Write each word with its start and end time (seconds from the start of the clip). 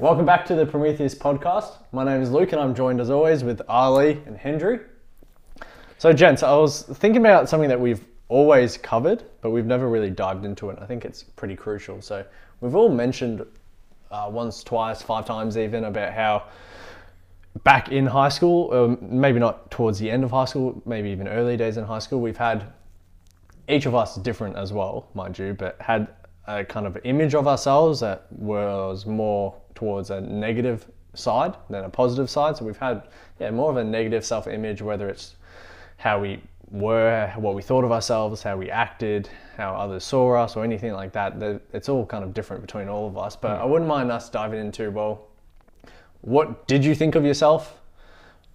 Welcome 0.00 0.24
back 0.24 0.46
to 0.46 0.54
the 0.54 0.64
Prometheus 0.64 1.14
podcast. 1.14 1.74
My 1.92 2.04
name 2.04 2.22
is 2.22 2.30
Luke 2.30 2.52
and 2.52 2.60
I'm 2.62 2.74
joined 2.74 3.02
as 3.02 3.10
always 3.10 3.44
with 3.44 3.60
Ali 3.68 4.12
and 4.24 4.34
Hendry. 4.34 4.80
So, 5.98 6.10
gents, 6.10 6.42
I 6.42 6.56
was 6.56 6.84
thinking 6.84 7.20
about 7.20 7.50
something 7.50 7.68
that 7.68 7.78
we've 7.78 8.02
always 8.30 8.78
covered, 8.78 9.24
but 9.42 9.50
we've 9.50 9.66
never 9.66 9.90
really 9.90 10.08
dived 10.08 10.46
into 10.46 10.70
it. 10.70 10.78
I 10.80 10.86
think 10.86 11.04
it's 11.04 11.22
pretty 11.22 11.54
crucial. 11.54 12.00
So, 12.00 12.24
we've 12.62 12.74
all 12.74 12.88
mentioned 12.88 13.44
uh, 14.10 14.26
once, 14.32 14.64
twice, 14.64 15.02
five 15.02 15.26
times 15.26 15.58
even 15.58 15.84
about 15.84 16.14
how 16.14 16.44
back 17.62 17.92
in 17.92 18.06
high 18.06 18.30
school, 18.30 18.72
um, 18.72 18.98
maybe 19.02 19.38
not 19.38 19.70
towards 19.70 19.98
the 19.98 20.10
end 20.10 20.24
of 20.24 20.30
high 20.30 20.46
school, 20.46 20.80
maybe 20.86 21.10
even 21.10 21.28
early 21.28 21.58
days 21.58 21.76
in 21.76 21.84
high 21.84 21.98
school, 21.98 22.22
we've 22.22 22.38
had 22.38 22.72
each 23.68 23.84
of 23.84 23.94
us 23.94 24.16
different 24.16 24.56
as 24.56 24.72
well, 24.72 25.10
mind 25.12 25.38
you, 25.38 25.52
but 25.52 25.76
had 25.78 26.08
a 26.46 26.64
kind 26.64 26.86
of 26.86 26.96
image 27.04 27.34
of 27.34 27.46
ourselves 27.46 28.00
that 28.00 28.32
was 28.32 29.04
more 29.04 29.59
towards 29.80 30.10
a 30.10 30.20
negative 30.20 30.86
side 31.14 31.56
than 31.70 31.84
a 31.84 31.88
positive 31.88 32.28
side. 32.28 32.54
So 32.56 32.66
we've 32.66 32.76
had 32.76 33.08
yeah 33.40 33.50
more 33.50 33.70
of 33.70 33.78
a 33.78 33.84
negative 33.84 34.24
self-image, 34.24 34.82
whether 34.82 35.08
it's 35.08 35.36
how 35.96 36.20
we 36.20 36.42
were, 36.70 37.32
what 37.36 37.54
we 37.54 37.62
thought 37.62 37.84
of 37.84 37.90
ourselves, 37.90 38.42
how 38.42 38.58
we 38.58 38.70
acted, 38.70 39.28
how 39.56 39.74
others 39.74 40.04
saw 40.04 40.34
us, 40.34 40.54
or 40.54 40.64
anything 40.64 40.92
like 40.92 41.12
that. 41.12 41.32
It's 41.72 41.88
all 41.88 42.04
kind 42.04 42.22
of 42.22 42.34
different 42.34 42.60
between 42.62 42.88
all 42.88 43.08
of 43.08 43.16
us. 43.16 43.36
But 43.36 43.56
hmm. 43.56 43.62
I 43.62 43.64
wouldn't 43.64 43.88
mind 43.88 44.12
us 44.12 44.28
diving 44.28 44.60
into 44.60 44.90
well, 44.90 45.26
what 46.20 46.68
did 46.68 46.84
you 46.84 46.94
think 46.94 47.14
of 47.14 47.24
yourself? 47.24 47.80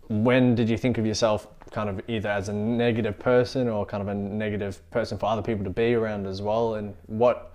When 0.07 0.53
did 0.53 0.69
you 0.69 0.77
think 0.77 0.99
of 0.99 1.05
yourself 1.07 1.47
kind 1.71 1.89
of 1.89 1.99
either 2.07 2.29
as 2.29 2.49
a 2.49 2.53
negative 2.53 3.17
person 3.17 3.67
or 3.67 3.83
kind 3.83 4.01
of 4.03 4.09
a 4.09 4.13
negative 4.13 4.79
person 4.91 5.17
for 5.17 5.25
other 5.25 5.41
people 5.41 5.63
to 5.63 5.71
be 5.71 5.95
around 5.95 6.27
as 6.27 6.43
well? 6.43 6.75
And 6.75 6.93
what 7.07 7.54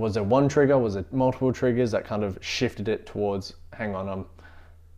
was 0.00 0.16
it 0.16 0.24
one 0.24 0.48
trigger? 0.48 0.78
Was 0.78 0.96
it 0.96 1.12
multiple 1.12 1.52
triggers 1.52 1.90
that 1.92 2.04
kind 2.04 2.24
of 2.24 2.38
shifted 2.40 2.88
it 2.88 3.06
towards, 3.06 3.54
hang 3.72 3.94
on, 3.94 4.08
I'm 4.08 4.24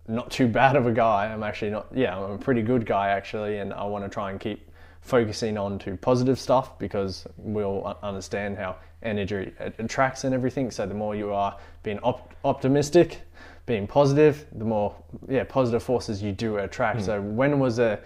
not 0.06 0.30
too 0.30 0.46
bad 0.46 0.76
of 0.76 0.86
a 0.86 0.92
guy. 0.92 1.26
I'm 1.32 1.42
actually 1.42 1.72
not, 1.72 1.88
yeah, 1.92 2.16
I'm 2.16 2.30
a 2.30 2.38
pretty 2.38 2.62
good 2.62 2.86
guy 2.86 3.08
actually, 3.08 3.58
and 3.58 3.72
I 3.74 3.84
want 3.84 4.04
to 4.04 4.08
try 4.08 4.30
and 4.30 4.40
keep 4.40 4.70
focusing 5.00 5.58
on 5.58 5.78
to 5.80 5.96
positive 5.96 6.38
stuff 6.38 6.78
because 6.78 7.26
we'll 7.36 7.96
understand 8.02 8.56
how 8.56 8.76
energy 9.02 9.52
attracts 9.58 10.24
and 10.24 10.34
everything. 10.34 10.70
So 10.70 10.86
the 10.86 10.94
more 10.94 11.16
you 11.16 11.32
are 11.32 11.58
being 11.82 11.98
op- 12.00 12.32
optimistic, 12.44 13.20
being 13.66 13.86
positive, 13.86 14.46
the 14.52 14.64
more 14.64 14.94
yeah 15.28 15.44
positive 15.44 15.82
forces 15.82 16.22
you 16.22 16.32
do 16.32 16.58
attract. 16.58 17.00
Mm. 17.00 17.04
So 17.04 17.20
when 17.20 17.58
was 17.58 17.78
a 17.80 18.00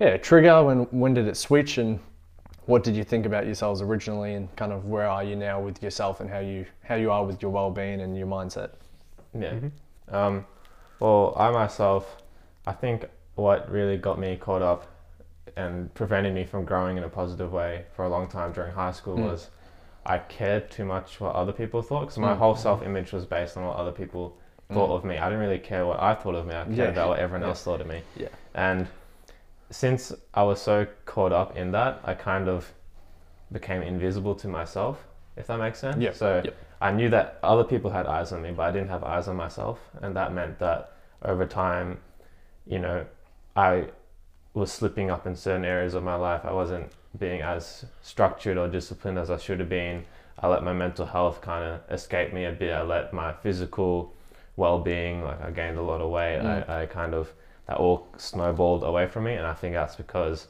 yeah 0.00 0.18
trigger? 0.18 0.62
When 0.62 0.80
when 0.90 1.14
did 1.14 1.26
it 1.26 1.36
switch 1.36 1.78
and 1.78 1.98
what 2.66 2.82
did 2.82 2.96
you 2.96 3.04
think 3.04 3.26
about 3.26 3.44
yourselves 3.46 3.82
originally 3.82 4.34
and 4.34 4.54
kind 4.56 4.72
of 4.72 4.86
where 4.86 5.06
are 5.06 5.22
you 5.22 5.36
now 5.36 5.60
with 5.60 5.82
yourself 5.82 6.20
and 6.20 6.30
how 6.30 6.38
you 6.38 6.64
how 6.82 6.94
you 6.94 7.10
are 7.10 7.24
with 7.24 7.40
your 7.42 7.50
well-being 7.50 8.00
and 8.00 8.16
your 8.16 8.26
mindset 8.26 8.70
yeah 9.38 9.52
mm-hmm. 9.52 10.14
um, 10.14 10.46
well 11.00 11.34
i 11.38 11.50
myself 11.50 12.22
i 12.66 12.72
think 12.72 13.04
what 13.34 13.70
really 13.70 13.96
got 13.96 14.18
me 14.18 14.36
caught 14.36 14.62
up 14.62 14.86
and 15.56 15.92
prevented 15.94 16.34
me 16.34 16.44
from 16.44 16.64
growing 16.64 16.96
in 16.96 17.04
a 17.04 17.08
positive 17.08 17.52
way 17.52 17.84
for 17.94 18.04
a 18.04 18.08
long 18.08 18.28
time 18.28 18.52
during 18.52 18.72
high 18.72 18.92
school 18.92 19.16
mm. 19.16 19.30
was 19.30 19.50
i 20.06 20.18
cared 20.18 20.70
too 20.70 20.84
much 20.84 21.20
what 21.20 21.34
other 21.34 21.52
people 21.52 21.82
thought 21.82 22.00
because 22.00 22.18
my 22.18 22.32
mm. 22.32 22.36
whole 22.36 22.56
self-image 22.56 23.12
was 23.12 23.24
based 23.24 23.56
on 23.56 23.64
what 23.64 23.76
other 23.76 23.92
people 23.92 24.36
thought 24.72 24.88
mm. 24.88 24.96
of 24.96 25.04
me 25.04 25.18
i 25.18 25.28
didn't 25.28 25.40
really 25.40 25.58
care 25.58 25.86
what 25.86 26.00
i 26.00 26.14
thought 26.14 26.34
of 26.34 26.46
me 26.46 26.54
i 26.54 26.64
cared 26.64 26.76
yeah. 26.76 26.84
about 26.84 27.08
what 27.10 27.18
everyone 27.18 27.42
yeah. 27.42 27.48
else 27.48 27.62
thought 27.62 27.80
of 27.80 27.86
me 27.86 28.00
yeah 28.16 28.28
and 28.54 28.88
since 29.74 30.12
I 30.32 30.44
was 30.44 30.62
so 30.62 30.86
caught 31.04 31.32
up 31.32 31.56
in 31.56 31.72
that, 31.72 32.00
I 32.04 32.14
kind 32.14 32.48
of 32.48 32.72
became 33.50 33.82
invisible 33.82 34.36
to 34.36 34.46
myself, 34.46 35.04
if 35.36 35.48
that 35.48 35.58
makes 35.58 35.80
sense. 35.80 36.00
Yeah. 36.00 36.12
So 36.12 36.42
yep. 36.44 36.56
I 36.80 36.92
knew 36.92 37.10
that 37.10 37.40
other 37.42 37.64
people 37.64 37.90
had 37.90 38.06
eyes 38.06 38.30
on 38.30 38.40
me, 38.40 38.52
but 38.52 38.62
I 38.62 38.70
didn't 38.70 38.90
have 38.90 39.02
eyes 39.02 39.26
on 39.26 39.34
myself. 39.34 39.80
And 40.00 40.14
that 40.14 40.32
meant 40.32 40.60
that 40.60 40.92
over 41.22 41.44
time, 41.44 41.98
you 42.66 42.78
know, 42.78 43.04
I 43.56 43.88
was 44.54 44.70
slipping 44.70 45.10
up 45.10 45.26
in 45.26 45.34
certain 45.34 45.64
areas 45.64 45.94
of 45.94 46.04
my 46.04 46.14
life. 46.14 46.42
I 46.44 46.52
wasn't 46.52 46.92
being 47.18 47.40
as 47.42 47.84
structured 48.00 48.56
or 48.56 48.68
disciplined 48.68 49.18
as 49.18 49.28
I 49.28 49.38
should 49.38 49.58
have 49.58 49.68
been. 49.68 50.04
I 50.38 50.46
let 50.46 50.62
my 50.62 50.72
mental 50.72 51.06
health 51.06 51.40
kind 51.40 51.64
of 51.64 51.80
escape 51.90 52.32
me 52.32 52.44
a 52.44 52.52
bit. 52.52 52.72
I 52.72 52.82
let 52.82 53.12
my 53.12 53.32
physical 53.32 54.14
well 54.54 54.78
being, 54.78 55.24
like 55.24 55.42
I 55.42 55.50
gained 55.50 55.78
a 55.78 55.82
lot 55.82 56.00
of 56.00 56.10
weight. 56.10 56.38
Mm. 56.38 56.68
I, 56.68 56.82
I 56.82 56.86
kind 56.86 57.12
of 57.12 57.32
that 57.66 57.76
all 57.76 58.08
snowballed 58.16 58.82
away 58.82 59.06
from 59.06 59.24
me. 59.24 59.34
And 59.34 59.46
I 59.46 59.54
think 59.54 59.74
that's 59.74 59.96
because 59.96 60.48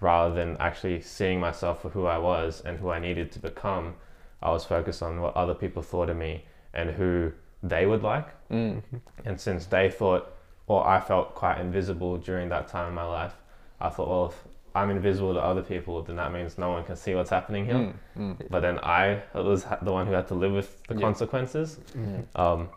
rather 0.00 0.34
than 0.34 0.56
actually 0.58 1.00
seeing 1.00 1.40
myself 1.40 1.82
for 1.82 1.90
who 1.90 2.06
I 2.06 2.18
was 2.18 2.60
and 2.64 2.78
who 2.78 2.90
I 2.90 2.98
needed 2.98 3.32
to 3.32 3.38
become, 3.38 3.94
I 4.42 4.50
was 4.50 4.64
focused 4.64 5.02
on 5.02 5.20
what 5.20 5.36
other 5.36 5.54
people 5.54 5.82
thought 5.82 6.10
of 6.10 6.16
me 6.16 6.44
and 6.74 6.90
who 6.90 7.32
they 7.62 7.86
would 7.86 8.02
like. 8.02 8.28
Mm. 8.50 8.82
And 9.24 9.40
since 9.40 9.66
they 9.66 9.90
thought, 9.90 10.32
or 10.66 10.86
I 10.86 11.00
felt 11.00 11.34
quite 11.34 11.60
invisible 11.60 12.18
during 12.18 12.48
that 12.50 12.68
time 12.68 12.88
in 12.88 12.94
my 12.94 13.04
life, 13.04 13.34
I 13.80 13.88
thought, 13.88 14.08
well, 14.08 14.26
if 14.26 14.44
I'm 14.74 14.90
invisible 14.90 15.32
to 15.32 15.40
other 15.40 15.62
people, 15.62 16.02
then 16.02 16.16
that 16.16 16.32
means 16.32 16.58
no 16.58 16.70
one 16.70 16.84
can 16.84 16.96
see 16.96 17.14
what's 17.14 17.30
happening 17.30 17.64
here. 17.64 17.74
Mm. 17.74 17.94
Mm. 18.18 18.50
But 18.50 18.60
then 18.60 18.78
I 18.80 19.22
was 19.34 19.64
the 19.82 19.92
one 19.92 20.06
who 20.06 20.12
had 20.12 20.28
to 20.28 20.34
live 20.34 20.52
with 20.52 20.82
the 20.86 20.94
yeah. 20.94 21.00
consequences. 21.00 21.80
Mm-hmm. 21.96 22.40
Um, 22.40 22.68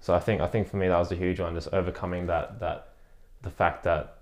so 0.00 0.14
I 0.14 0.20
think 0.20 0.40
I 0.40 0.48
think 0.48 0.68
for 0.68 0.76
me 0.76 0.88
that 0.88 0.98
was 0.98 1.12
a 1.12 1.16
huge 1.16 1.40
one, 1.40 1.54
just 1.54 1.72
overcoming 1.72 2.26
that 2.26 2.60
that 2.60 2.93
the 3.44 3.50
fact 3.50 3.84
that 3.84 4.18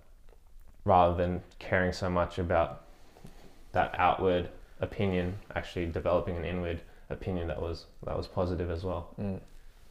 rather 0.84 1.16
than 1.16 1.43
caring 1.59 1.93
so 1.93 2.10
much 2.10 2.38
about 2.38 2.83
that 3.72 3.94
outward 3.99 4.50
opinion, 4.81 5.38
actually 5.55 5.87
developing 5.87 6.37
an 6.37 6.44
inward 6.44 6.81
opinion 7.09 7.49
that 7.49 7.61
was 7.61 7.87
that 8.05 8.16
was 8.16 8.27
positive 8.27 8.71
as 8.71 8.84
well. 8.84 9.15
Mm. 9.19 9.41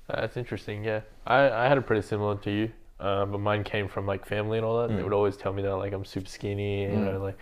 That's 0.07 0.35
interesting. 0.37 0.83
Yeah, 0.83 1.01
I, 1.25 1.49
I 1.49 1.67
had 1.67 1.77
it 1.77 1.85
pretty 1.87 2.05
similar 2.05 2.35
to 2.35 2.51
you, 2.51 2.71
uh, 2.99 3.25
but 3.25 3.39
mine 3.39 3.63
came 3.63 3.87
from 3.87 4.05
like 4.05 4.25
family 4.25 4.57
and 4.57 4.65
all 4.65 4.81
that. 4.81 4.93
Mm. 4.93 4.97
They 4.97 5.03
would 5.03 5.13
always 5.13 5.37
tell 5.37 5.53
me 5.53 5.61
that 5.63 5.75
like 5.75 5.93
I'm 5.93 6.05
super 6.05 6.27
skinny, 6.27 6.85
mm. 6.85 6.93
you 6.93 6.99
know, 6.99 7.23
like 7.23 7.37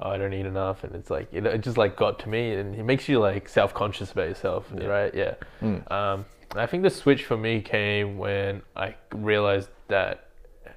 oh, 0.00 0.10
I 0.10 0.18
don't 0.18 0.32
eat 0.32 0.46
enough, 0.46 0.84
and 0.84 0.94
it's 0.94 1.10
like 1.10 1.28
it, 1.32 1.44
it, 1.44 1.60
just 1.60 1.76
like 1.76 1.96
got 1.96 2.18
to 2.20 2.28
me, 2.28 2.54
and 2.54 2.74
it 2.74 2.84
makes 2.84 3.08
you 3.08 3.18
like 3.18 3.48
self 3.48 3.74
conscious 3.74 4.12
about 4.12 4.28
yourself, 4.28 4.66
yeah. 4.76 4.86
right? 4.86 5.14
Yeah. 5.14 5.34
Mm. 5.60 5.90
Um, 5.90 6.24
I 6.54 6.66
think 6.66 6.82
the 6.82 6.90
switch 6.90 7.24
for 7.24 7.36
me 7.36 7.60
came 7.60 8.18
when 8.18 8.62
I 8.76 8.94
realized 9.14 9.70
that 9.88 10.28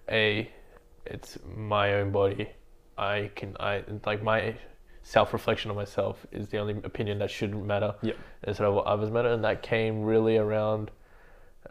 a 0.09 0.49
it's 1.05 1.37
my 1.55 1.95
own 1.95 2.11
body. 2.11 2.49
I 2.97 3.31
can 3.35 3.55
I 3.59 3.83
like 4.05 4.23
my 4.23 4.55
self 5.03 5.33
reflection 5.33 5.69
of 5.69 5.77
myself 5.77 6.25
is 6.31 6.49
the 6.49 6.57
only 6.57 6.75
opinion 6.83 7.19
that 7.19 7.29
shouldn't 7.29 7.65
matter 7.65 7.93
yep. 8.01 8.17
instead 8.43 8.65
of 8.65 8.73
what 8.73 8.85
others 8.85 9.11
matter, 9.11 9.29
and 9.29 9.43
that 9.43 9.61
came 9.61 10.03
really 10.03 10.37
around 10.37 10.91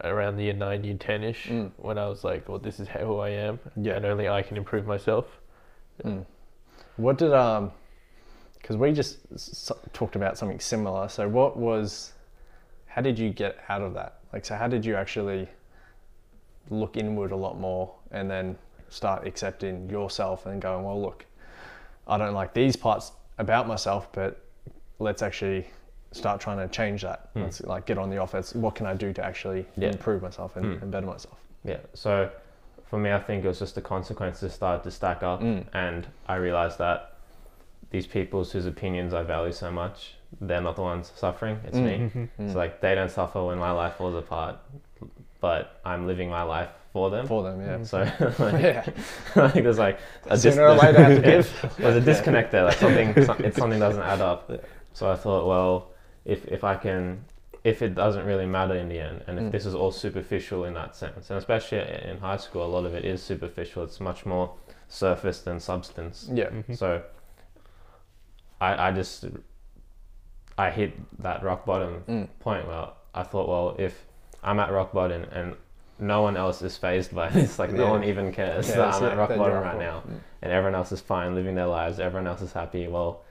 around 0.03 0.37
the 0.37 0.43
year 0.43 0.53
nine, 0.53 0.83
year 0.83 0.95
ten 0.97 1.23
ish 1.23 1.47
mm. 1.47 1.71
when 1.77 1.97
I 1.97 2.07
was 2.07 2.23
like, 2.23 2.47
well, 2.49 2.59
this 2.59 2.79
is 2.79 2.87
who 2.87 3.19
I 3.19 3.29
am, 3.29 3.59
yeah. 3.75 3.93
and 3.93 4.05
only 4.05 4.27
I 4.27 4.41
can 4.41 4.57
improve 4.57 4.85
myself. 4.85 5.25
Mm. 6.03 6.25
What 6.97 7.17
did 7.17 7.33
um? 7.33 7.71
Because 8.53 8.77
we 8.77 8.91
just 8.93 9.19
s- 9.33 9.71
talked 9.93 10.15
about 10.15 10.37
something 10.37 10.59
similar. 10.59 11.07
So 11.09 11.27
what 11.27 11.57
was? 11.57 12.13
How 12.87 13.01
did 13.01 13.19
you 13.19 13.31
get 13.31 13.57
out 13.67 13.81
of 13.81 13.93
that? 13.95 14.19
Like, 14.31 14.45
so 14.45 14.55
how 14.55 14.67
did 14.67 14.85
you 14.85 14.95
actually 14.95 15.49
look 16.69 16.97
inward 16.97 17.31
a 17.31 17.35
lot 17.35 17.59
more, 17.59 17.93
and 18.11 18.29
then 18.29 18.57
start 18.89 19.27
accepting 19.27 19.89
yourself 19.89 20.45
and 20.45 20.61
going, 20.61 20.83
well, 20.83 21.01
look, 21.01 21.25
I 22.07 22.17
don't 22.17 22.33
like 22.33 22.53
these 22.53 22.75
parts 22.75 23.11
about 23.37 23.67
myself, 23.67 24.11
but 24.11 24.41
let's 24.99 25.21
actually 25.21 25.67
start 26.11 26.39
trying 26.39 26.57
to 26.57 26.73
change 26.73 27.01
that. 27.01 27.33
Mm. 27.35 27.43
Let's 27.43 27.61
like 27.61 27.85
get 27.85 27.97
on 27.97 28.09
the 28.09 28.21
offense. 28.21 28.53
What 28.53 28.75
can 28.75 28.85
I 28.85 28.93
do 28.93 29.11
to 29.13 29.23
actually 29.23 29.65
yeah. 29.75 29.89
improve 29.89 30.21
myself 30.21 30.55
and, 30.55 30.65
mm. 30.65 30.81
and, 30.81 30.91
better 30.91 31.05
myself? 31.05 31.37
Yeah. 31.63 31.79
So 31.93 32.31
for 32.85 32.97
me, 32.97 33.11
I 33.11 33.19
think 33.19 33.43
it 33.43 33.47
was 33.47 33.59
just 33.59 33.75
the 33.75 33.81
consequences 33.81 34.53
started 34.53 34.83
to 34.83 34.91
stack 34.91 35.23
up, 35.23 35.41
mm. 35.41 35.65
and 35.73 36.07
I 36.27 36.35
realized 36.35 36.77
that 36.77 37.17
these 37.89 38.07
people 38.07 38.43
whose 38.43 38.65
opinions 38.65 39.13
I 39.13 39.23
value 39.23 39.51
so 39.51 39.71
much, 39.71 40.15
they're 40.41 40.61
not 40.61 40.75
the 40.75 40.81
ones 40.81 41.11
suffering. 41.15 41.59
It's 41.65 41.77
me. 41.77 41.97
Mm-hmm. 41.97 42.23
It's 42.39 42.53
mm. 42.53 42.55
like 42.55 42.81
they 42.81 42.95
don't 42.95 43.11
suffer 43.11 43.43
when 43.43 43.57
my 43.57 43.71
life 43.71 43.95
falls 43.95 44.15
apart, 44.15 44.57
but 45.45 45.79
I'm 45.85 46.07
living 46.07 46.27
my 46.27 46.41
life 46.41 46.69
for 46.91 47.11
them. 47.11 47.27
For 47.27 47.43
them, 47.43 47.61
yeah. 47.61 47.83
So 47.83 47.99
like, 48.43 48.63
yeah, 48.63 48.83
I 49.35 49.49
think 49.49 49.63
there's 49.65 49.77
like 49.77 49.99
a 50.25 50.35
sooner 50.39 50.55
dis- 50.55 50.83
or 50.83 50.87
later 50.87 51.03
have 51.03 51.15
to 51.17 51.21
give. 51.21 51.75
There's 51.77 51.97
a 51.97 52.01
disconnect 52.01 52.51
there. 52.51 52.63
Like 52.63 52.79
something, 52.79 53.09
it's 53.45 53.57
something 53.57 53.79
doesn't 53.79 54.01
add 54.01 54.21
up. 54.21 54.51
So 54.93 55.11
I 55.11 55.15
thought, 55.15 55.45
well, 55.45 55.91
if 56.25 56.47
if 56.47 56.63
I 56.63 56.75
can, 56.75 57.23
if 57.63 57.83
it 57.83 57.93
doesn't 57.93 58.25
really 58.25 58.47
matter 58.47 58.73
in 58.73 58.89
the 58.89 58.97
end, 58.97 59.23
and 59.27 59.37
if 59.37 59.45
mm. 59.45 59.51
this 59.51 59.67
is 59.67 59.75
all 59.75 59.91
superficial 59.91 60.65
in 60.65 60.73
that 60.73 60.95
sense, 60.95 61.29
and 61.29 61.37
especially 61.37 61.77
in 62.09 62.17
high 62.17 62.37
school, 62.37 62.65
a 62.65 62.71
lot 62.75 62.85
of 62.85 62.95
it 62.95 63.05
is 63.05 63.21
superficial. 63.21 63.83
It's 63.83 63.99
much 63.99 64.25
more 64.25 64.55
surface 64.87 65.41
than 65.41 65.59
substance. 65.59 66.27
Yeah. 66.33 66.45
Mm-hmm. 66.45 66.73
So 66.73 67.03
I 68.59 68.87
I 68.87 68.91
just 68.91 69.25
I 70.57 70.71
hit 70.71 70.91
that 71.21 71.43
rock 71.43 71.67
bottom 71.67 72.03
mm. 72.07 72.27
point 72.39 72.67
where 72.67 72.87
I 73.13 73.21
thought, 73.21 73.47
well, 73.47 73.75
if 73.77 74.05
I'm 74.45 74.59
at 74.59 74.71
rock 74.71 74.93
bottom 74.93 75.23
and 75.31 75.55
no 75.99 76.21
one 76.21 76.37
else 76.37 76.61
is 76.61 76.77
phased 76.77 77.13
by 77.13 77.29
this. 77.37 77.59
Like 77.59 77.71
no 77.71 77.89
one 77.89 78.03
even 78.03 78.31
cares 78.31 78.69
yeah, 78.69 78.75
that 78.77 78.93
I'm 78.95 79.03
at 79.03 79.17
rock 79.17 79.29
bottom 79.29 79.61
right 79.61 79.79
now, 79.79 80.03
mm. 80.07 80.19
and 80.41 80.51
everyone 80.51 80.75
else 80.75 80.91
is 80.91 81.01
fine 81.01 81.35
living 81.35 81.55
their 81.55 81.67
lives. 81.67 81.99
Everyone 81.99 82.27
else 82.27 82.41
is 82.41 82.53
happy. 82.53 82.87
Well, 82.87 83.21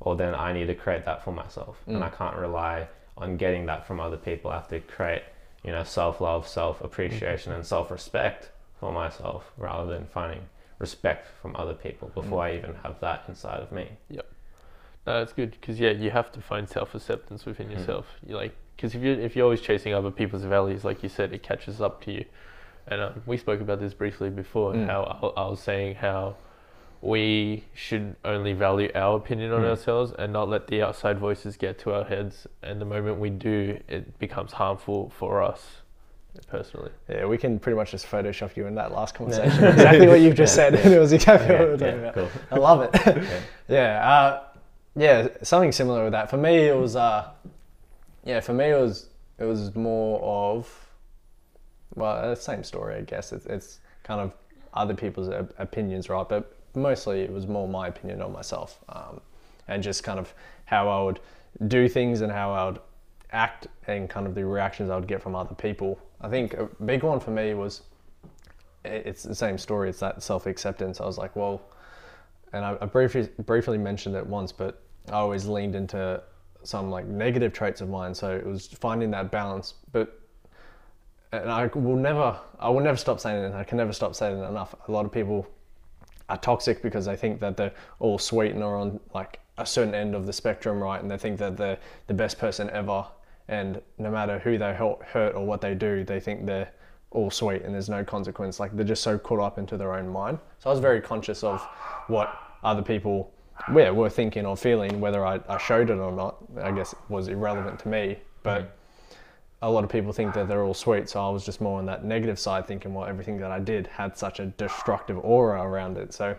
or 0.00 0.16
then 0.16 0.34
I 0.34 0.52
need 0.52 0.66
to 0.66 0.74
create 0.74 1.04
that 1.06 1.24
for 1.24 1.32
myself, 1.32 1.78
mm. 1.88 1.94
and 1.94 2.04
I 2.04 2.10
can't 2.10 2.36
rely 2.36 2.88
on 3.16 3.36
getting 3.36 3.66
that 3.66 3.86
from 3.86 4.00
other 4.00 4.16
people. 4.16 4.50
I 4.50 4.54
have 4.56 4.68
to 4.68 4.80
create 4.80 5.22
you 5.64 5.72
know, 5.72 5.82
self 5.82 6.20
love, 6.20 6.46
self 6.46 6.80
appreciation, 6.82 7.52
and 7.52 7.66
self 7.66 7.90
respect 7.90 8.50
for 8.78 8.92
myself 8.92 9.50
rather 9.56 9.90
than 9.90 10.06
finding 10.06 10.42
respect 10.78 11.26
from 11.40 11.56
other 11.56 11.74
people 11.74 12.10
before 12.14 12.42
I 12.42 12.56
even 12.56 12.74
have 12.82 13.00
that 13.00 13.24
inside 13.28 13.60
of 13.60 13.72
me. 13.72 13.88
No, 15.06 15.22
it's 15.22 15.32
good 15.32 15.52
because 15.52 15.80
yeah, 15.80 15.90
you 15.90 16.10
have 16.10 16.30
to 16.32 16.40
find 16.40 16.68
self 16.68 16.94
acceptance 16.94 17.46
within 17.46 17.68
Mm. 17.68 17.78
yourself. 17.78 18.06
You 18.26 18.36
like 18.36 18.54
because 18.76 18.94
if 18.94 19.02
you 19.02 19.12
if 19.12 19.34
you're 19.36 19.44
always 19.44 19.60
chasing 19.60 19.94
other 19.94 20.10
people's 20.10 20.44
values, 20.44 20.84
like 20.84 21.02
you 21.02 21.08
said, 21.08 21.32
it 21.32 21.42
catches 21.42 21.80
up 21.80 22.02
to 22.04 22.12
you. 22.12 22.24
And 22.86 23.00
um, 23.00 23.22
we 23.26 23.36
spoke 23.38 23.60
about 23.60 23.80
this 23.80 23.94
briefly 23.94 24.30
before. 24.30 24.74
Mm. 24.74 24.86
How 24.86 25.02
I, 25.36 25.42
I 25.42 25.48
was 25.48 25.60
saying 25.60 25.94
how 25.96 26.36
we 27.00 27.64
should 27.74 28.16
only 28.24 28.52
value 28.54 28.90
our 28.94 29.16
opinion 29.16 29.52
on 29.52 29.62
Mm. 29.62 29.68
ourselves 29.70 30.12
and 30.18 30.32
not 30.32 30.48
let 30.48 30.66
the 30.68 30.82
outside 30.82 31.18
voices 31.18 31.56
get 31.56 31.78
to 31.80 31.92
our 31.92 32.04
heads. 32.04 32.46
And 32.62 32.80
the 32.80 32.84
moment 32.86 33.18
we 33.18 33.30
do, 33.30 33.78
it 33.88 34.18
becomes 34.18 34.52
harmful 34.52 35.12
for 35.18 35.42
us 35.42 35.82
personally. 36.48 36.90
Yeah, 37.08 37.26
we 37.26 37.36
can 37.38 37.58
pretty 37.58 37.76
much 37.76 37.90
just 37.92 38.06
Photoshop 38.06 38.56
you 38.56 38.66
in 38.66 38.74
that 38.76 38.90
last 38.92 39.14
conversation. 39.18 39.64
exactly 39.64 40.08
what 40.08 40.20
you've 40.20 40.34
just 40.34 40.56
Yeah, 40.56 40.70
said. 40.70 40.74
yeah. 40.84 40.88
it 40.96 40.98
was 40.98 41.12
exactly 41.12 41.48
what 41.54 41.60
we 41.60 41.66
were 41.66 41.76
talking 41.76 42.00
yeah, 42.00 42.08
about. 42.08 42.14
cool. 42.14 42.28
I 42.50 42.56
love 42.58 42.80
it. 42.82 43.28
Yeah, 43.68 44.10
uh, 44.10 44.42
yeah, 44.96 45.28
something 45.42 45.72
similar 45.72 46.04
with 46.04 46.12
that. 46.12 46.28
For 46.30 46.36
me, 46.36 46.56
it 46.68 46.76
was, 46.76 46.96
uh, 46.96 47.30
yeah, 48.24 48.40
for 48.40 48.54
me 48.54 48.66
it 48.66 48.80
was 48.80 49.08
it 49.38 49.44
was 49.44 49.74
more 49.74 50.20
of, 50.20 50.72
well, 51.94 52.28
the 52.28 52.36
same 52.36 52.62
story, 52.62 52.96
I 52.96 53.00
guess. 53.00 53.32
It's, 53.32 53.46
it's 53.46 53.80
kind 54.04 54.20
of 54.20 54.32
other 54.74 54.94
people's 54.94 55.28
opinions, 55.58 56.08
right? 56.08 56.28
But 56.28 56.56
mostly 56.74 57.20
it 57.20 57.32
was 57.32 57.46
more 57.46 57.68
my 57.68 57.88
opinion 57.88 58.22
on 58.22 58.32
myself, 58.32 58.78
um, 58.88 59.20
and 59.68 59.82
just 59.82 60.04
kind 60.04 60.18
of 60.18 60.32
how 60.66 60.88
I 60.88 61.02
would 61.02 61.20
do 61.68 61.88
things 61.88 62.20
and 62.20 62.30
how 62.30 62.52
I 62.52 62.64
would 62.66 62.80
act 63.32 63.66
and 63.86 64.08
kind 64.08 64.26
of 64.26 64.34
the 64.34 64.44
reactions 64.44 64.90
I 64.90 64.96
would 64.96 65.08
get 65.08 65.20
from 65.20 65.34
other 65.34 65.54
people. 65.54 65.98
I 66.20 66.28
think 66.28 66.54
a 66.54 66.68
big 66.84 67.02
one 67.02 67.20
for 67.20 67.30
me 67.30 67.54
was 67.54 67.82
it's 68.84 69.22
the 69.22 69.34
same 69.34 69.58
story. 69.58 69.88
It's 69.90 70.00
that 70.00 70.22
self 70.22 70.46
acceptance. 70.46 71.00
I 71.00 71.06
was 71.06 71.18
like, 71.18 71.34
well, 71.36 71.62
and 72.52 72.64
I, 72.64 72.76
I 72.80 72.86
briefly 72.86 73.28
briefly 73.44 73.78
mentioned 73.78 74.14
it 74.14 74.26
once, 74.26 74.52
but 74.52 74.82
I 75.08 75.14
always 75.14 75.46
leaned 75.46 75.74
into 75.74 76.22
some 76.64 76.90
like 76.90 77.06
negative 77.06 77.52
traits 77.52 77.80
of 77.80 77.88
mine. 77.88 78.14
So 78.14 78.34
it 78.34 78.46
was 78.46 78.66
finding 78.66 79.10
that 79.12 79.30
balance. 79.30 79.74
But 79.92 80.20
and 81.32 81.50
I 81.50 81.66
will 81.66 81.96
never, 81.96 82.38
I 82.60 82.68
will 82.68 82.80
never 82.80 82.96
stop 82.96 83.20
saying 83.20 83.44
it. 83.44 83.54
I 83.54 83.64
can 83.64 83.78
never 83.78 83.92
stop 83.92 84.14
saying 84.14 84.38
it 84.38 84.48
enough. 84.48 84.74
A 84.86 84.92
lot 84.92 85.04
of 85.04 85.12
people 85.12 85.46
are 86.28 86.38
toxic 86.38 86.82
because 86.82 87.04
they 87.04 87.16
think 87.16 87.40
that 87.40 87.56
they're 87.56 87.72
all 87.98 88.18
sweet 88.18 88.52
and 88.52 88.62
are 88.62 88.76
on 88.76 89.00
like 89.14 89.40
a 89.58 89.66
certain 89.66 89.94
end 89.94 90.14
of 90.14 90.26
the 90.26 90.32
spectrum, 90.32 90.82
right? 90.82 91.00
And 91.00 91.10
they 91.10 91.18
think 91.18 91.38
that 91.38 91.56
they're 91.56 91.78
the 92.06 92.14
best 92.14 92.38
person 92.38 92.70
ever. 92.70 93.04
And 93.48 93.82
no 93.98 94.10
matter 94.10 94.38
who 94.38 94.56
they 94.58 94.72
hurt 94.74 95.02
hurt 95.02 95.34
or 95.34 95.44
what 95.44 95.60
they 95.60 95.74
do, 95.74 96.04
they 96.04 96.20
think 96.20 96.46
they're 96.46 96.72
all 97.10 97.30
sweet 97.30 97.62
and 97.62 97.74
there's 97.74 97.88
no 97.88 98.04
consequence. 98.04 98.58
Like 98.58 98.74
they're 98.74 98.84
just 98.84 99.02
so 99.02 99.18
caught 99.18 99.40
up 99.40 99.58
into 99.58 99.76
their 99.76 99.94
own 99.94 100.08
mind. 100.08 100.38
So 100.60 100.70
I 100.70 100.72
was 100.72 100.80
very 100.80 101.00
conscious 101.00 101.44
of 101.44 101.60
what 102.06 102.36
other 102.62 102.82
people 102.82 103.33
yeah, 103.74 103.90
were 103.90 104.10
thinking 104.10 104.46
or 104.46 104.56
feeling, 104.56 105.00
whether 105.00 105.24
I, 105.24 105.40
I 105.48 105.58
showed 105.58 105.90
it 105.90 105.98
or 105.98 106.12
not, 106.12 106.36
I 106.60 106.72
guess 106.72 106.94
was 107.08 107.28
irrelevant 107.28 107.78
to 107.80 107.88
me. 107.88 108.18
But 108.42 108.62
mm. 108.62 109.16
a 109.62 109.70
lot 109.70 109.84
of 109.84 109.90
people 109.90 110.12
think 110.12 110.34
that 110.34 110.48
they're 110.48 110.62
all 110.62 110.74
sweet, 110.74 111.08
so 111.08 111.26
I 111.26 111.30
was 111.30 111.44
just 111.44 111.60
more 111.60 111.78
on 111.78 111.86
that 111.86 112.04
negative 112.04 112.38
side, 112.38 112.66
thinking, 112.66 112.94
well, 112.94 113.06
everything 113.06 113.38
that 113.38 113.50
I 113.50 113.60
did 113.60 113.86
had 113.86 114.16
such 114.18 114.40
a 114.40 114.46
destructive 114.46 115.18
aura 115.24 115.62
around 115.62 115.96
it. 115.96 116.12
So 116.12 116.36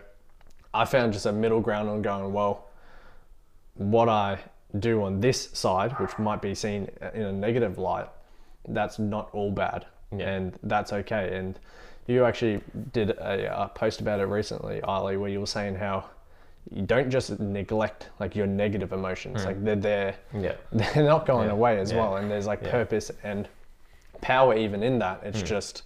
I 0.72 0.84
found 0.84 1.12
just 1.12 1.26
a 1.26 1.32
middle 1.32 1.60
ground 1.60 1.88
on 1.88 2.02
going, 2.02 2.32
well, 2.32 2.68
what 3.74 4.08
I 4.08 4.38
do 4.78 5.02
on 5.02 5.20
this 5.20 5.48
side, 5.52 5.92
which 5.98 6.18
might 6.18 6.42
be 6.42 6.54
seen 6.54 6.88
in 7.14 7.22
a 7.22 7.32
negative 7.32 7.78
light, 7.78 8.08
that's 8.68 8.98
not 8.98 9.30
all 9.32 9.50
bad, 9.50 9.86
Yeah. 10.12 10.28
and 10.28 10.58
that's 10.62 10.92
okay. 10.92 11.36
And 11.36 11.58
you 12.06 12.24
actually 12.24 12.60
did 12.92 13.10
a, 13.10 13.64
a 13.64 13.68
post 13.68 14.00
about 14.00 14.20
it 14.20 14.26
recently, 14.26 14.80
Ali, 14.82 15.16
where 15.16 15.30
you 15.30 15.40
were 15.40 15.46
saying 15.46 15.76
how 15.76 16.04
you 16.74 16.82
don't 16.82 17.10
just 17.10 17.38
neglect 17.38 18.08
like 18.18 18.34
your 18.34 18.46
negative 18.46 18.92
emotions, 18.92 19.44
like 19.44 19.62
they're 19.62 19.76
there. 19.76 20.16
Yeah. 20.34 20.54
they're 20.72 21.04
not 21.04 21.26
going 21.26 21.46
Yeah, 21.48 21.52
away 21.54 21.78
as 21.78 21.92
yeah, 21.92 21.98
well 21.98 22.16
and 22.16 22.30
there's 22.30 22.46
like 22.46 22.60
yeah. 22.62 22.70
purpose 22.70 23.10
and 23.22 23.48
power 24.20 24.54
even 24.56 24.82
in 24.82 24.98
that. 24.98 25.20
It's 25.24 25.40
Hmm. 25.40 25.46
just 25.46 25.82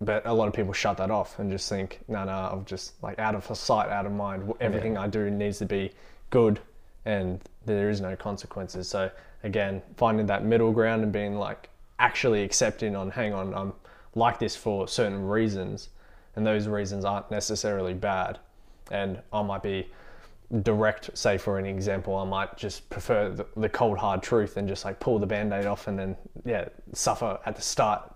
but 0.00 0.24
a 0.26 0.32
lot 0.32 0.46
of 0.46 0.54
people 0.54 0.72
shut 0.72 0.96
that 0.98 1.10
off 1.10 1.38
and 1.40 1.50
just 1.50 1.68
think 1.68 1.98
no 2.06 2.22
no 2.22 2.30
i'm 2.52 2.64
just 2.64 2.92
like 3.02 3.18
out 3.18 3.34
of 3.34 3.44
sight 3.56 3.88
out 3.90 4.06
of 4.06 4.12
mind. 4.12 4.52
Everything 4.60 4.96
i 4.96 5.08
do 5.08 5.28
needs 5.30 5.58
to 5.58 5.66
be 5.66 5.90
good 6.30 6.60
and 7.04 7.40
there 7.66 7.90
is 7.90 8.00
no 8.00 8.14
consequences. 8.14 8.86
So 8.88 9.10
again 9.42 9.82
finding 9.96 10.26
that 10.26 10.44
middle 10.44 10.70
ground 10.72 11.02
and 11.02 11.12
being 11.12 11.34
like 11.34 11.68
actually 11.98 12.42
accepting 12.44 12.94
on 12.94 13.10
hang 13.10 13.32
on 13.34 13.52
i'm 13.54 13.72
like 14.14 14.38
this 14.38 14.54
for 14.54 14.86
certain 14.86 15.26
reasons 15.26 15.88
and 16.36 16.46
those 16.46 16.68
reasons 16.68 17.04
aren't 17.04 17.28
necessarily 17.30 17.92
bad 17.94 18.38
and 18.90 19.20
i 19.32 19.42
might 19.42 19.62
be 19.62 19.86
direct 20.62 21.10
say 21.16 21.36
for 21.36 21.58
an 21.58 21.66
example 21.66 22.16
i 22.16 22.24
might 22.24 22.56
just 22.56 22.88
prefer 22.88 23.28
the, 23.28 23.46
the 23.56 23.68
cold 23.68 23.98
hard 23.98 24.22
truth 24.22 24.56
and 24.56 24.66
just 24.66 24.84
like 24.84 24.98
pull 24.98 25.18
the 25.18 25.26
band-aid 25.26 25.66
off 25.66 25.88
and 25.88 25.98
then 25.98 26.16
yeah 26.44 26.66
suffer 26.94 27.38
at 27.44 27.54
the 27.54 27.62
start 27.62 28.14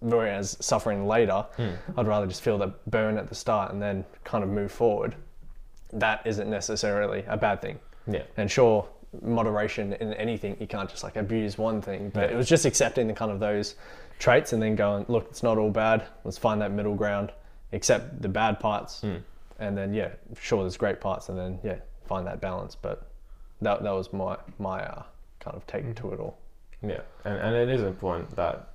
whereas 0.00 0.56
suffering 0.60 1.06
later. 1.06 1.44
Hmm. 1.56 1.70
I'd 1.96 2.06
rather 2.06 2.26
just 2.26 2.42
feel 2.42 2.58
the 2.58 2.72
burn 2.86 3.18
at 3.18 3.28
the 3.28 3.34
start 3.34 3.72
and 3.72 3.80
then 3.80 4.04
kind 4.24 4.44
of 4.44 4.50
move 4.50 4.72
forward. 4.72 5.14
That 5.92 6.26
isn't 6.26 6.48
necessarily 6.48 7.24
a 7.28 7.36
bad 7.36 7.62
thing. 7.62 7.78
Yeah. 8.08 8.22
and 8.36 8.48
sure 8.48 8.88
moderation 9.20 9.94
in 9.94 10.14
anything 10.14 10.56
you 10.60 10.68
can't 10.68 10.88
just 10.88 11.02
like 11.02 11.16
abuse 11.16 11.58
one 11.58 11.82
thing 11.82 12.10
but 12.10 12.30
it 12.30 12.36
was 12.36 12.48
just 12.48 12.64
accepting 12.64 13.08
the 13.08 13.14
kind 13.14 13.32
of 13.32 13.40
those 13.40 13.74
traits 14.20 14.52
and 14.52 14.62
then 14.62 14.76
going 14.76 15.04
look 15.08 15.26
it's 15.28 15.42
not 15.42 15.58
all 15.58 15.70
bad. 15.70 16.04
Let's 16.22 16.38
find 16.38 16.60
that 16.60 16.70
middle 16.70 16.94
ground. 16.94 17.32
Accept 17.72 18.22
the 18.22 18.28
bad 18.28 18.60
parts 18.60 19.00
hmm. 19.00 19.16
And 19.58 19.76
then 19.76 19.92
yeah 19.94 20.10
sure 20.40 20.62
there's 20.62 20.76
great 20.76 21.00
parts 21.00 21.28
and 21.28 21.38
then 21.38 21.58
yeah 21.64 21.76
find 22.06 22.26
that 22.26 22.40
balance. 22.40 22.74
But 22.76 23.06
that, 23.62 23.82
that 23.82 23.92
was 23.92 24.12
my 24.12 24.36
my 24.58 24.82
uh, 24.82 25.02
kind 25.40 25.56
of 25.56 25.66
take 25.66 25.94
to 25.96 26.12
it 26.12 26.20
all. 26.20 26.38
Yeah, 26.82 27.00
and, 27.24 27.38
and 27.38 27.56
it 27.56 27.68
is 27.68 27.82
important 27.82 28.34
that 28.36 28.68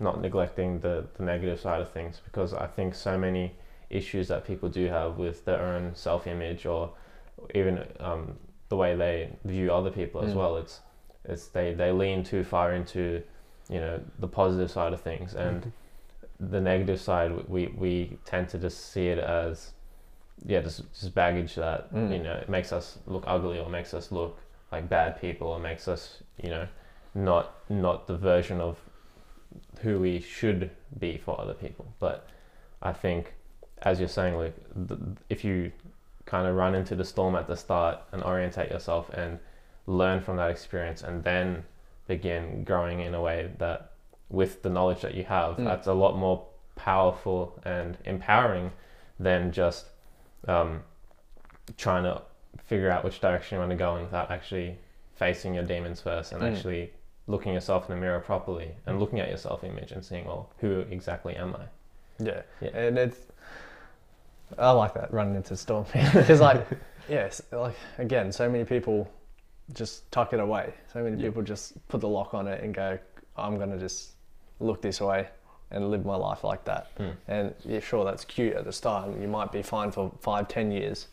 not 0.00 0.20
neglecting 0.20 0.80
the, 0.80 1.06
the 1.16 1.22
negative 1.22 1.60
side 1.60 1.80
of 1.80 1.90
things 1.90 2.20
because 2.24 2.52
I 2.52 2.66
think 2.66 2.94
so 2.94 3.16
many 3.16 3.54
issues 3.90 4.26
that 4.28 4.44
people 4.44 4.68
do 4.68 4.86
have 4.88 5.18
with 5.18 5.44
their 5.44 5.62
own 5.62 5.94
self 5.94 6.26
image 6.26 6.66
or 6.66 6.90
even 7.54 7.84
um, 8.00 8.36
the 8.70 8.76
way 8.76 8.96
they 8.96 9.30
view 9.44 9.72
other 9.72 9.90
people 9.90 10.22
as 10.22 10.32
Mm. 10.32 10.36
well. 10.36 10.56
It's 10.56 10.80
it's 11.24 11.46
they, 11.48 11.72
they 11.74 11.90
lean 11.92 12.22
too 12.24 12.44
far 12.44 12.74
into 12.74 13.22
you 13.70 13.80
know 13.80 14.00
the 14.18 14.28
positive 14.28 14.70
side 14.70 14.92
of 14.92 15.00
things. 15.00 15.34
And 15.34 15.72
the 16.40 16.60
negative 16.60 17.00
side 17.00 17.48
we, 17.48 17.68
we 17.68 18.18
tend 18.24 18.48
to 18.50 18.58
just 18.58 18.92
see 18.92 19.06
it 19.08 19.18
as 19.18 19.72
yeah 20.44 20.60
just, 20.60 20.82
just 20.92 21.14
baggage 21.14 21.54
that 21.54 21.92
Mm. 21.92 22.12
you 22.16 22.22
know 22.22 22.32
it 22.34 22.48
makes 22.48 22.72
us 22.72 22.98
look 23.06 23.24
ugly 23.26 23.58
or 23.58 23.68
makes 23.68 23.94
us 23.94 24.10
look 24.12 24.38
like 24.72 24.88
bad 24.88 25.20
people 25.20 25.48
or 25.48 25.58
makes 25.58 25.86
us 25.88 26.22
you 26.42 26.50
know 26.50 26.66
not 27.14 27.54
not 27.68 28.06
the 28.06 28.16
version 28.16 28.60
of 28.60 28.78
who 29.82 30.00
we 30.00 30.18
should 30.20 30.70
be 30.98 31.16
for 31.16 31.40
other 31.40 31.54
people. 31.54 31.86
But 32.00 32.26
I 32.82 32.92
think, 32.92 33.34
as 33.82 34.00
you're 34.00 34.08
saying, 34.08 34.36
Luke, 34.36 34.54
th- 34.88 35.00
if 35.28 35.44
you 35.44 35.70
kind 36.26 36.48
of 36.48 36.56
run 36.56 36.74
into 36.74 36.96
the 36.96 37.04
storm 37.04 37.36
at 37.36 37.46
the 37.46 37.56
start 37.56 37.98
and 38.10 38.20
orientate 38.24 38.70
yourself 38.70 39.10
and 39.10 39.38
learn 39.86 40.20
from 40.20 40.36
that 40.38 40.50
experience, 40.50 41.02
and 41.02 41.22
then 41.22 41.62
begin 42.08 42.64
growing 42.64 42.98
in 42.98 43.14
a 43.14 43.22
way 43.22 43.50
that, 43.58 43.92
with 44.28 44.62
the 44.62 44.70
knowledge 44.70 45.02
that 45.02 45.14
you 45.14 45.22
have, 45.24 45.56
Mm. 45.56 45.64
that's 45.66 45.86
a 45.86 45.92
lot 45.94 46.16
more 46.16 46.44
powerful 46.74 47.60
and 47.64 47.96
empowering 48.04 48.72
than 49.20 49.52
just 49.52 49.86
um, 50.48 50.82
trying 51.76 52.04
to 52.04 52.22
figure 52.64 52.90
out 52.90 53.04
which 53.04 53.20
direction 53.20 53.56
you 53.56 53.60
want 53.60 53.70
to 53.70 53.76
go 53.76 53.96
in 53.96 54.02
without 54.04 54.30
actually 54.30 54.78
facing 55.16 55.54
your 55.54 55.64
demons 55.64 56.00
first 56.00 56.32
and 56.32 56.42
Mm. 56.42 56.54
actually 56.54 56.92
looking 57.26 57.54
yourself 57.54 57.88
in 57.88 57.94
the 57.94 58.00
mirror 58.00 58.20
properly 58.20 58.72
and 58.86 59.00
looking 59.00 59.20
at 59.20 59.28
your 59.28 59.38
self 59.38 59.64
image 59.64 59.92
and 59.92 60.04
seeing, 60.04 60.24
well, 60.26 60.50
who 60.58 60.80
exactly 60.90 61.34
am 61.36 61.54
I? 61.56 61.64
Yeah. 62.22 62.42
Yeah. 62.60 62.68
And 62.76 62.98
it's 62.98 63.18
I 64.58 64.70
like 64.72 64.94
that 64.94 65.12
running 65.12 65.34
into 65.34 65.56
storm 65.56 65.86
because 65.92 66.40
like 66.40 66.66
yes, 67.08 67.40
like 67.50 67.74
again, 67.98 68.30
so 68.32 68.48
many 68.48 68.64
people 68.64 69.10
just 69.72 70.10
tuck 70.12 70.32
it 70.32 70.40
away. 70.40 70.74
So 70.92 71.02
many 71.02 71.16
Yeah. 71.20 71.28
people 71.28 71.42
just 71.42 71.86
put 71.88 72.00
the 72.00 72.08
lock 72.08 72.34
on 72.34 72.46
it 72.46 72.62
and 72.62 72.74
go, 72.74 72.98
I'm 73.36 73.58
gonna 73.58 73.78
just 73.78 74.10
look 74.60 74.80
this 74.82 75.00
way 75.00 75.28
and 75.70 75.90
live 75.90 76.04
my 76.04 76.16
life 76.16 76.44
like 76.44 76.64
that. 76.64 76.96
Mm. 76.98 77.12
And 77.28 77.54
yeah, 77.64 77.80
sure, 77.80 78.04
that's 78.04 78.24
cute 78.24 78.54
at 78.54 78.64
the 78.64 78.72
start, 78.72 79.10
you 79.20 79.28
might 79.28 79.50
be 79.52 79.62
fine 79.62 79.90
for 79.90 80.12
five, 80.20 80.48
ten 80.48 80.70
years. 80.70 81.08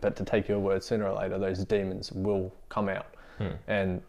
But 0.00 0.16
to 0.16 0.24
take 0.24 0.48
your 0.48 0.58
word, 0.58 0.82
sooner 0.82 1.06
or 1.06 1.18
later, 1.18 1.38
those 1.38 1.64
demons 1.64 2.10
will 2.12 2.52
come 2.68 2.88
out, 2.88 3.06
Hmm. 3.38 3.48
and 3.68 4.02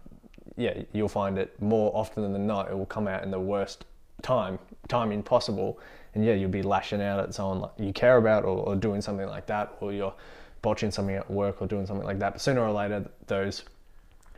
yeah, 0.58 0.82
you'll 0.94 1.08
find 1.10 1.38
it 1.38 1.60
more 1.62 1.92
often 1.96 2.32
than 2.34 2.46
not. 2.48 2.70
It 2.70 2.78
will 2.78 2.86
come 2.86 3.08
out 3.08 3.24
in 3.24 3.32
the 3.32 3.40
worst 3.40 3.86
time, 4.22 4.60
timing 4.88 5.24
possible, 5.24 5.80
and 6.14 6.26
yeah, 6.26 6.34
you'll 6.34 6.50
be 6.50 6.62
lashing 6.62 7.02
out 7.02 7.20
at 7.20 7.34
someone 7.34 7.62
like 7.62 7.72
you 7.78 7.94
care 7.94 8.18
about, 8.18 8.44
or, 8.44 8.58
or 8.66 8.76
doing 8.76 9.02
something 9.02 9.28
like 9.28 9.46
that, 9.48 9.74
or 9.80 9.94
you're 9.94 10.14
botching 10.62 10.92
something 10.92 11.16
at 11.16 11.30
work 11.30 11.62
or 11.62 11.68
doing 11.68 11.86
something 11.86 12.06
like 12.06 12.20
that. 12.20 12.34
But 12.34 12.42
sooner 12.42 12.62
or 12.62 12.72
later, 12.72 13.10
those 13.28 13.64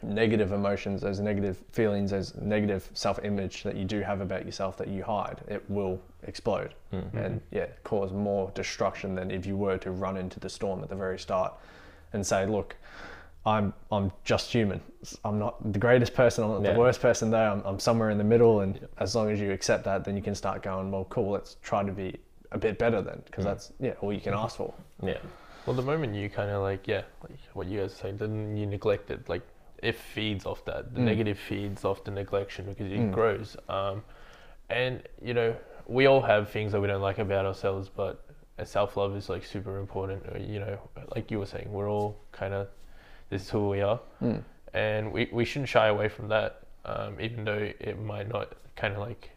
negative 0.04 0.52
emotions, 0.52 1.02
those 1.02 1.20
negative 1.20 1.58
feelings, 1.72 2.12
those 2.12 2.36
negative 2.36 2.90
self-image 2.94 3.64
that 3.64 3.76
you 3.76 3.86
do 3.86 4.02
have 4.02 4.22
about 4.22 4.46
yourself 4.46 4.78
that 4.78 4.88
you 4.88 5.04
hide, 5.04 5.42
it 5.48 5.64
will 5.70 6.00
explode 6.24 6.74
Mm. 6.94 7.14
and 7.26 7.42
yeah, 7.52 7.66
cause 7.84 8.12
more 8.12 8.52
destruction 8.54 9.16
than 9.16 9.32
if 9.32 9.46
you 9.46 9.58
were 9.58 9.78
to 9.80 9.92
run 9.92 10.16
into 10.18 10.40
the 10.40 10.50
storm 10.50 10.84
at 10.84 10.90
the 10.90 10.96
very 10.96 11.18
start 11.18 11.54
and 12.14 12.26
say, 12.26 12.46
look, 12.46 12.76
I'm 13.46 13.74
I'm 13.92 14.12
just 14.24 14.52
human. 14.54 14.80
I'm 15.26 15.38
not 15.40 15.74
the 15.74 15.80
greatest 15.80 16.14
person. 16.14 16.44
I'm 16.44 16.52
not 16.52 16.62
Yeah. 16.64 16.74
the 16.74 16.80
worst 16.80 17.02
person 17.02 17.30
there. 17.32 17.50
I'm, 17.50 17.62
I'm 17.66 17.80
somewhere 17.80 18.10
in 18.10 18.18
the 18.18 18.24
middle, 18.24 18.62
and 18.62 18.80
as 19.00 19.16
long 19.16 19.30
as 19.32 19.40
you 19.40 19.52
accept 19.52 19.84
that, 19.86 20.06
then 20.06 20.16
you 20.16 20.22
can 20.24 20.34
start 20.36 20.62
going. 20.64 20.92
Well, 20.92 21.06
cool. 21.06 21.32
Let's 21.32 21.58
try 21.62 21.84
to 21.84 21.92
be 21.92 22.16
a 22.52 22.58
bit 22.58 22.78
better 22.80 23.02
then, 23.02 23.22
because 23.26 23.44
Mm. 23.44 23.48
that's 23.50 23.72
yeah 23.80 23.94
all 24.02 24.14
you 24.14 24.22
can 24.22 24.34
ask 24.34 24.56
for. 24.58 24.74
Yeah. 25.02 25.18
Well, 25.66 25.76
the 25.76 25.82
moment 25.82 26.14
you 26.16 26.30
kind 26.30 26.52
of 26.52 26.62
like, 26.62 26.88
yeah, 26.88 27.04
like 27.22 27.38
what 27.54 27.68
you 27.68 27.80
guys 27.82 27.92
are 27.94 27.96
saying, 27.96 28.18
then 28.18 28.56
you 28.56 28.66
neglect 28.66 29.10
it. 29.12 29.28
Like, 29.28 29.42
it 29.84 29.96
feeds 29.96 30.46
off 30.46 30.64
that. 30.66 30.94
The 30.94 31.00
Mm. 31.00 31.04
negative 31.06 31.38
feeds 31.40 31.84
off 31.86 32.04
the 32.04 32.12
neglection 32.12 32.66
because 32.66 32.92
it 32.92 33.00
Mm. 33.00 33.12
grows. 33.12 33.58
Um, 33.70 34.04
and, 34.70 35.04
you 35.22 35.34
know, 35.34 35.56
we 35.88 36.06
all 36.06 36.22
have 36.22 36.50
things 36.50 36.72
that 36.72 36.82
we 36.82 36.88
don't 36.88 37.02
like 37.02 37.20
about 37.20 37.46
ourselves, 37.46 37.90
but 37.90 38.20
self 38.64 38.96
love 38.96 39.16
is 39.16 39.30
like 39.30 39.44
super 39.44 39.78
important. 39.80 40.24
Uh, 40.34 40.38
You 40.38 40.60
know, 40.60 40.78
like 41.16 41.30
you 41.32 41.40
were 41.40 41.46
saying, 41.46 41.72
we're 41.72 41.90
all 41.90 42.16
kind 42.32 42.54
of, 42.54 42.68
this 43.30 43.42
is 43.44 43.50
who 43.50 43.68
we 43.70 43.82
are. 43.82 44.00
Mm. 44.22 44.42
And 44.74 45.12
we, 45.12 45.30
we 45.32 45.44
shouldn't 45.46 45.70
shy 45.70 45.88
away 45.88 46.08
from 46.08 46.30
that, 46.30 46.62
um, 46.86 47.20
even 47.20 47.44
though 47.44 47.72
it 47.80 48.00
might 48.00 48.28
not 48.30 48.54
kind 48.76 48.94
of 48.94 49.00
like 49.00 49.32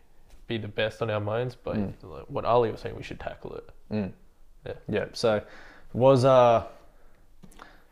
be 0.46 0.58
the 0.58 0.68
best 0.68 1.02
on 1.02 1.10
our 1.10 1.20
minds. 1.20 1.56
But 1.56 1.76
Mm. 1.76 1.92
like 2.02 2.24
what 2.28 2.44
Ali 2.44 2.70
was 2.70 2.80
saying, 2.80 2.94
we 2.96 3.02
should 3.02 3.18
tackle 3.20 3.54
it. 3.56 3.68
Mm. 3.90 4.12
Yeah. 4.64 4.72
Yeah. 4.88 5.04
So 5.12 5.42
was 5.92 6.24
uh 6.24 6.64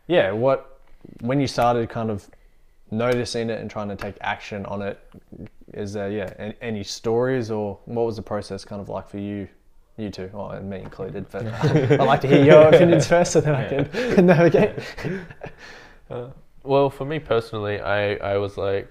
yeah, 0.06 0.30
what 0.32 0.78
when 1.20 1.40
you 1.40 1.46
started 1.46 1.88
kind 1.88 2.10
of 2.10 2.28
noticing 2.90 3.50
it 3.50 3.60
and 3.60 3.70
trying 3.70 3.88
to 3.88 3.96
take 3.96 4.16
action 4.20 4.64
on 4.66 4.82
it, 4.82 4.98
is 5.72 5.92
there 5.92 6.10
yeah 6.10 6.52
any, 6.60 6.84
stories 6.84 7.50
or 7.50 7.78
what 7.86 8.04
was 8.06 8.16
the 8.16 8.22
process 8.22 8.64
kind 8.64 8.80
of 8.80 8.88
like 8.88 9.08
for 9.08 9.18
you? 9.18 9.48
You 9.96 10.10
two, 10.10 10.28
oh, 10.34 10.48
and 10.48 10.68
me 10.68 10.80
included, 10.80 11.26
but 11.30 11.46
I'd 11.64 12.00
like 12.00 12.20
to 12.22 12.28
hear 12.28 12.44
your 12.44 12.68
opinions 12.74 13.06
first 13.06 13.32
so 13.32 13.40
then 13.40 13.54
I 13.54 13.68
can 13.68 14.26
navigate. 14.26 14.72
Uh, 16.10 16.28
well, 16.64 16.90
for 16.90 17.04
me 17.04 17.18
personally, 17.18 17.80
I, 17.80 18.14
I 18.16 18.36
was 18.38 18.56
like, 18.56 18.88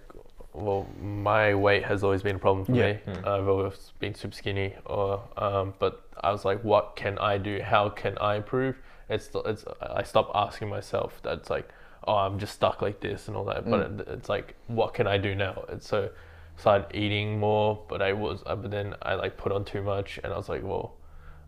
well, 0.53 0.87
my 1.01 1.53
weight 1.55 1.83
has 1.83 2.03
always 2.03 2.21
been 2.23 2.35
a 2.37 2.39
problem 2.39 2.65
for 2.65 2.73
Yeah. 2.73 2.93
me. 2.93 2.99
Mm. 3.07 3.27
I've 3.27 3.47
always 3.47 3.91
been 3.99 4.13
super 4.15 4.35
skinny, 4.35 4.75
or 4.85 5.21
um, 5.37 5.73
but 5.79 6.07
I 6.21 6.31
was 6.31 6.45
like, 6.45 6.63
what 6.63 6.95
can 6.95 7.17
I 7.17 7.37
do? 7.37 7.59
How 7.61 7.89
can 7.89 8.17
I 8.19 8.35
improve? 8.35 8.77
It's 9.09 9.29
it's 9.45 9.65
I 9.81 10.03
stopped 10.03 10.31
asking 10.35 10.69
myself 10.69 11.19
that 11.23 11.39
it's 11.39 11.49
like, 11.49 11.67
oh, 12.07 12.15
I'm 12.15 12.39
just 12.39 12.53
stuck 12.53 12.81
like 12.81 12.99
this 12.99 13.27
and 13.27 13.37
all 13.37 13.45
that. 13.45 13.69
But 13.69 13.79
it, 13.91 14.07
it's 14.09 14.29
like, 14.29 14.55
what 14.67 14.93
can 14.93 15.07
I 15.07 15.17
do 15.17 15.35
now? 15.35 15.63
And 15.69 15.81
so 15.81 16.09
started 16.57 16.95
eating 16.95 17.39
more, 17.39 17.81
but 17.87 18.01
I 18.01 18.13
was, 18.13 18.43
uh, 18.45 18.55
but 18.55 18.71
then 18.71 18.95
I 19.01 19.15
like 19.15 19.37
put 19.37 19.51
on 19.51 19.65
too 19.65 19.81
much, 19.81 20.19
and 20.23 20.31
I 20.33 20.37
was 20.37 20.49
like, 20.49 20.63
well, 20.63 20.95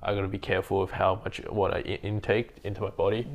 I 0.02 0.14
got 0.16 0.22
to 0.22 0.28
be 0.28 0.38
careful 0.40 0.82
of 0.82 0.92
how 0.92 1.22
much 1.24 1.42
what 1.50 1.74
I 1.74 1.80
intake 1.82 2.58
into 2.64 2.82
my 2.82 2.90
body. 2.90 3.28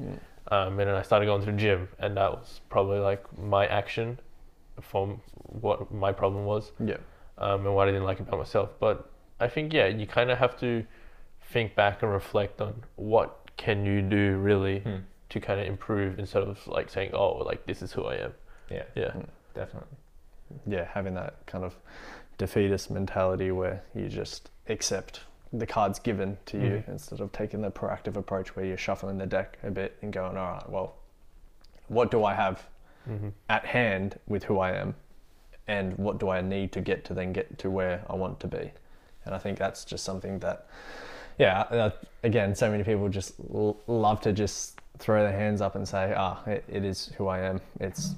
Um, 0.51 0.81
and 0.81 0.89
then 0.89 0.97
I 0.97 1.03
started 1.03 1.27
going 1.27 1.41
to 1.45 1.47
the 1.53 1.57
gym, 1.57 1.89
and 1.99 2.17
that 2.17 2.31
was 2.33 2.61
probably 2.71 2.99
like 2.99 3.23
my 3.39 3.67
action 3.67 4.19
from 4.81 5.21
what 5.45 5.93
my 5.93 6.11
problem 6.13 6.45
was 6.47 6.73
Yeah. 6.83 6.97
um, 7.39 7.67
and 7.67 7.75
what 7.75 7.87
I 7.87 7.91
didn't 7.93 8.07
like 8.07 8.19
about 8.21 8.39
myself. 8.39 8.71
But 8.81 9.11
I 9.39 9.47
think 9.49 9.73
yeah, 9.73 9.87
you 9.87 10.07
kind 10.07 10.31
of 10.31 10.39
have 10.39 10.59
to 10.61 10.85
think 11.53 11.75
back 11.75 12.03
and 12.03 12.11
reflect 12.13 12.61
on 12.61 12.83
what 12.97 13.51
can 13.57 13.85
you 13.85 14.01
do 14.01 14.39
really 14.39 14.81
Hmm. 14.81 14.97
To 15.31 15.41
kind 15.41 15.61
of 15.61 15.67
improve 15.67 16.19
instead 16.19 16.43
of 16.43 16.65
like 16.67 16.91
saying 16.91 17.11
oh 17.15 17.39
like 17.39 17.65
this 17.67 17.83
is 17.83 17.93
who 17.93 18.05
I 18.05 18.17
am. 18.17 18.35
Yeah. 18.71 18.83
Yeah. 18.95 19.13
Definitely. 19.55 19.97
Yeah, 20.67 20.85
having 20.93 21.15
that 21.15 21.47
kind 21.47 21.65
of 21.65 21.75
defeatist 22.39 22.91
mentality 22.91 23.51
where 23.51 23.83
you 23.95 24.09
just 24.09 24.51
accept 24.69 25.21
the 25.53 25.67
cards 25.67 25.99
given 25.99 26.39
to 26.47 26.57
you 26.59 26.71
Mhm. 26.87 26.89
instead 26.89 27.21
of 27.21 27.33
taking 27.33 27.61
the 27.61 27.71
proactive 27.71 28.17
approach 28.17 28.55
where 28.55 28.65
you're 28.65 28.77
shuffling 28.77 29.19
the 29.19 29.27
deck 29.27 29.59
a 29.65 29.71
bit 29.71 29.97
and 30.03 30.13
going, 30.13 30.37
all 30.37 30.53
right, 30.53 30.69
well, 30.71 30.95
what 31.89 32.11
do 32.11 32.25
I 32.25 32.35
have 32.35 32.67
Mm-hmm. 33.09 33.29
at 33.49 33.65
hand 33.65 34.19
with 34.29 34.45
who 34.45 34.59
I 34.59 34.73
am, 34.73 34.95
and 35.67 35.97
what 35.99 36.19
do 36.19 36.29
I 36.29 36.41
need 36.43 36.71
to 36.73 36.81
get 36.83 37.05
to 37.07 37.15
then 37.15 37.33
get 37.33 37.59
to 37.59 37.71
where 37.71 38.05
I 38.11 38.15
want 38.15 38.39
to 38.41 38.47
be? 38.47 38.71
And 39.25 39.35
I 39.35 39.39
think 39.39 39.59
that's 39.59 39.85
just 39.85 40.05
something 40.05 40.39
that, 40.41 40.67
yeah, 41.39 41.61
uh, 41.63 41.91
again, 42.23 42.55
so 42.55 42.71
many 42.71 42.85
people 42.85 43.09
just 43.09 43.35
l- 43.53 43.79
love 43.87 44.21
to 44.21 44.33
just 44.33 44.80
throw 45.01 45.23
their 45.23 45.37
hands 45.37 45.61
up 45.61 45.75
and 45.75 45.89
say, 45.89 46.15
ah, 46.17 46.43
it, 46.47 46.65
it 46.69 46.85
is 46.85 47.11
who 47.17 47.27
I 47.27 47.41
am. 47.41 47.61
It's, 47.81 48.15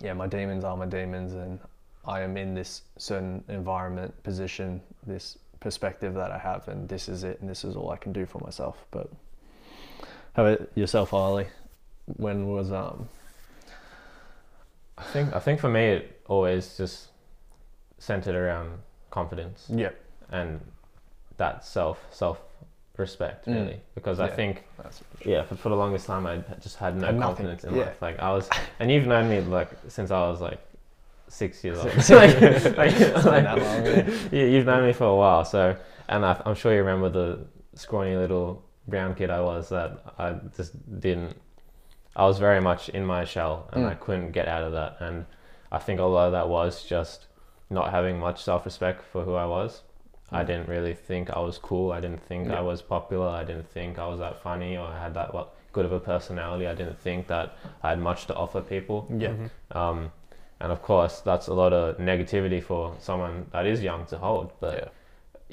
yeah, 0.00 0.12
my 0.12 0.26
demons 0.26 0.62
are 0.62 0.76
my 0.76 0.86
demons, 0.86 1.32
and 1.32 1.58
I 2.06 2.20
am 2.20 2.36
in 2.36 2.54
this 2.54 2.82
certain 2.98 3.42
environment, 3.48 4.22
position, 4.22 4.80
this 5.06 5.38
perspective 5.58 6.14
that 6.14 6.30
I 6.30 6.38
have, 6.38 6.68
and 6.68 6.88
this 6.88 7.08
is 7.08 7.24
it, 7.24 7.40
and 7.40 7.48
this 7.48 7.64
is 7.64 7.74
all 7.74 7.90
I 7.90 7.96
can 7.96 8.12
do 8.12 8.26
for 8.26 8.38
myself. 8.38 8.84
But 8.90 9.10
how 10.34 10.46
about 10.46 10.70
yourself, 10.76 11.12
Ali? 11.12 11.46
When 12.06 12.46
was 12.46 12.72
um 12.72 13.08
I 14.98 15.02
think 15.04 15.34
I 15.34 15.38
think 15.38 15.60
for 15.60 15.68
me 15.68 15.84
it 15.84 16.20
always 16.26 16.76
just 16.76 17.08
centered 17.98 18.34
around 18.34 18.78
confidence 19.10 19.66
yeah 19.68 19.90
and 20.30 20.60
that 21.36 21.64
self 21.64 22.04
self 22.10 22.40
respect 22.98 23.46
Mm. 23.46 23.54
really 23.54 23.80
because 23.94 24.20
I 24.20 24.28
think 24.28 24.64
yeah 25.24 25.42
for, 25.44 25.56
for 25.56 25.68
the 25.70 25.76
longest 25.76 26.06
time 26.06 26.26
I 26.26 26.36
just 26.60 26.76
had 26.76 26.96
no 26.96 27.06
Had 27.06 27.20
confidence 27.20 27.64
in 27.64 27.74
yeah. 27.74 27.84
life 27.84 28.02
like 28.02 28.18
I 28.20 28.30
was 28.32 28.48
and 28.80 28.90
you've 28.90 29.06
known 29.06 29.28
me 29.30 29.40
like 29.40 29.70
since 29.88 30.10
I 30.10 30.20
was 30.30 30.40
like 30.42 30.60
six 31.28 31.64
years 31.64 31.78
old 31.78 31.86
like, 32.10 32.40
like, 32.76 33.00
like- 33.24 33.44
long, 33.44 33.86
yeah. 33.86 34.10
you, 34.30 34.44
you've 34.46 34.66
known 34.66 34.86
me 34.86 34.92
for 34.92 35.04
a 35.04 35.16
while 35.16 35.44
so 35.44 35.74
and 36.08 36.24
I, 36.26 36.40
I'm 36.44 36.54
sure 36.54 36.72
you 36.72 36.80
remember 36.80 37.08
the 37.08 37.46
scrawny 37.74 38.14
little 38.16 38.62
brown 38.88 39.14
kid 39.14 39.30
I 39.30 39.40
was 39.40 39.70
that 39.70 40.02
I 40.18 40.34
just 40.56 40.72
didn't 41.00 41.36
I 42.14 42.26
was 42.26 42.38
very 42.38 42.60
much 42.60 42.90
in 42.90 43.06
my 43.06 43.24
shell 43.24 43.70
and 43.72 43.84
Mm. 43.84 43.90
I 43.90 43.94
couldn't 43.94 44.32
get 44.32 44.48
out 44.48 44.64
of 44.64 44.72
that 44.72 44.96
and 45.00 45.24
I 45.70 45.78
think 45.78 45.98
a 45.98 46.04
lot 46.04 46.26
of 46.26 46.32
that 46.32 46.48
was 46.50 46.84
just 46.84 47.26
not 47.70 47.90
having 47.90 48.18
much 48.20 48.42
self-respect 48.42 49.02
for 49.10 49.24
who 49.24 49.34
I 49.34 49.46
was 49.46 49.80
I 50.32 50.44
didn't 50.44 50.68
really 50.68 50.94
think 50.94 51.30
I 51.30 51.40
was 51.40 51.58
cool 51.58 51.92
I 51.92 52.00
didn't 52.00 52.22
think 52.22 52.48
Yeah. 52.48 52.58
I 52.58 52.60
was 52.62 52.80
popular 52.82 53.28
I 53.28 53.44
didn't 53.44 53.68
think 53.68 53.98
I 53.98 54.06
was 54.06 54.18
that 54.20 54.42
funny 54.42 54.76
or 54.76 54.86
I 54.86 54.98
had 55.02 55.14
that 55.14 55.32
well, 55.34 55.48
good 55.72 55.84
of 55.84 55.92
a 55.92 56.00
personality 56.00 56.66
I 56.66 56.74
didn't 56.74 56.98
think 56.98 57.26
that 57.28 57.54
I 57.82 57.90
had 57.90 57.98
much 58.00 58.26
to 58.26 58.34
offer 58.34 58.60
people 58.60 59.06
Yeah. 59.10 59.28
Mhm. 59.30 59.50
um, 59.76 60.12
and 60.60 60.70
of 60.72 60.80
course 60.82 61.20
that's 61.20 61.48
a 61.48 61.54
lot 61.54 61.72
of 61.72 61.96
negativity 61.98 62.62
for 62.62 62.94
someone 62.98 63.46
that 63.52 63.66
is 63.66 63.82
young 63.82 64.06
to 64.06 64.16
hold 64.18 64.52
but 64.60 64.74
yeah. 64.78 64.88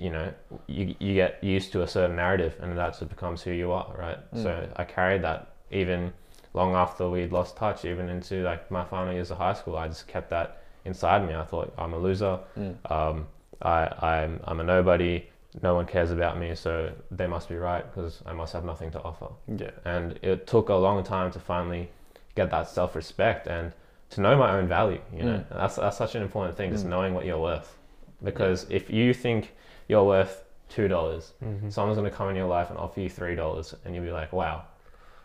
you 0.06 0.10
know 0.12 0.32
you, 0.68 0.96
you 1.00 1.14
get 1.16 1.44
used 1.44 1.72
to 1.74 1.82
a 1.82 1.88
certain 1.88 2.16
narrative 2.16 2.56
and 2.62 2.78
that's 2.78 3.02
what 3.02 3.10
becomes 3.10 3.42
who 3.42 3.52
you 3.52 3.72
are 3.72 3.94
right 3.98 4.20
Mm. 4.34 4.44
so 4.44 4.68
i 4.76 4.84
carried 4.84 5.22
that 5.24 5.48
even 5.72 6.14
long 6.54 6.74
after 6.76 7.10
we'd 7.10 7.32
lost 7.32 7.58
touch 7.58 7.86
even 7.86 8.08
into 8.10 8.44
like 8.44 8.70
my 8.72 8.84
final 8.84 9.14
years 9.14 9.30
of 9.32 9.38
high 9.38 9.54
school 9.54 9.78
i 9.78 9.88
just 9.88 10.08
kept 10.08 10.30
that 10.30 10.58
inside 10.86 11.28
me 11.28 11.34
i 11.36 11.44
thought 11.44 11.74
i'm 11.78 11.94
a 11.94 11.98
loser 11.98 12.40
Mm. 12.58 12.76
um, 12.92 13.28
I, 13.62 13.88
I'm, 14.02 14.40
I'm 14.46 14.60
a 14.60 14.64
nobody 14.64 15.26
no 15.64 15.74
one 15.76 15.86
cares 15.86 16.12
about 16.12 16.38
me 16.40 16.54
so 16.56 16.92
they 17.10 17.26
must 17.28 17.50
be 17.50 17.56
right 17.56 17.84
because 17.92 18.22
i 18.28 18.32
must 18.34 18.54
have 18.54 18.64
nothing 18.64 18.92
to 18.92 19.02
offer 19.02 19.28
Yeah. 19.48 19.72
and 19.84 20.18
it 20.22 20.46
took 20.46 20.70
a 20.70 20.76
long 20.76 21.04
time 21.04 21.32
to 21.32 21.40
finally 21.40 21.90
get 22.36 22.52
that 22.52 22.70
self-respect 22.70 23.48
and 23.48 23.74
to 24.12 24.22
know 24.22 24.38
my 24.38 24.52
own 24.58 24.68
value 24.68 25.02
you 25.12 25.24
know 25.24 25.38
Mm. 25.40 25.46
That's, 25.50 25.76
that's 25.78 25.98
such 25.98 26.14
an 26.16 26.22
important 26.22 26.56
thing 26.56 26.72
just 26.72 26.86
Mm. 26.86 26.90
knowing 26.90 27.14
what 27.16 27.26
you're 27.26 27.40
worth 27.40 27.78
because 28.24 28.66
if 28.70 28.90
you 28.92 29.14
think 29.14 29.54
you're 29.88 30.04
worth 30.04 30.44
two 30.70 30.88
dollars 30.88 31.34
Mhm. 31.44 31.74
someone's 31.74 31.98
going 31.98 32.10
to 32.10 32.16
come 32.16 32.30
in 32.30 32.36
your 32.36 32.48
life 32.48 32.70
and 32.70 32.78
offer 32.78 33.00
you 33.02 33.10
three 33.10 33.36
dollars 33.36 33.74
and 33.86 33.96
you'll 33.96 34.06
be 34.06 34.12
like 34.12 34.32
wow 34.32 34.64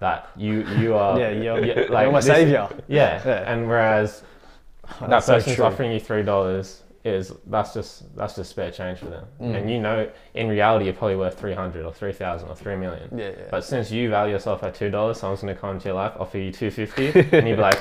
that 0.00 0.30
you 0.36 0.62
you 0.78 0.94
are 1.02 1.18
yeah, 1.20 1.28
you're, 1.30 1.64
you're 1.64 1.88
like 1.88 2.10
my 2.10 2.18
this- 2.18 2.26
savior. 2.26 2.66
yeah. 2.88 3.20
Yeah. 3.26 3.52
and 3.52 3.68
whereas 3.68 4.22
that 5.00 5.10
That's 5.10 5.26
so 5.26 5.34
person's 5.34 5.56
true. 5.56 5.64
offering 5.66 5.92
you 5.92 6.00
three 6.00 6.22
dollars 6.22 6.82
is 7.04 7.34
that's 7.48 7.74
just 7.74 8.16
that's 8.16 8.34
just 8.34 8.48
spare 8.48 8.70
change 8.70 8.98
for 8.98 9.06
them 9.06 9.26
Mm. 9.38 9.54
and 9.56 9.70
you 9.70 9.78
know 9.78 10.10
in 10.32 10.48
reality 10.48 10.86
you're 10.86 10.94
probably 10.94 11.16
worth 11.16 11.38
300 11.38 11.84
or 11.84 11.92
3000 11.92 12.48
or 12.48 12.56
3 12.56 12.76
million 12.76 13.10
Yeah, 13.14 13.28
yeah. 13.28 13.34
but 13.50 13.62
since 13.62 13.90
you 13.90 14.08
value 14.08 14.32
yourself 14.32 14.62
at 14.62 14.74
two 14.74 14.88
dollars, 14.90 15.18
someone's 15.20 15.40
gonna 15.42 15.54
come 15.54 15.70
into 15.76 15.88
your 15.88 15.96
life, 15.96 16.12
offer 16.18 16.38
you 16.38 16.50
two 16.50 16.70
fifty, 16.70 17.08
and 17.36 17.46
you'd 17.46 17.56
be 17.56 17.62
like, 17.62 17.78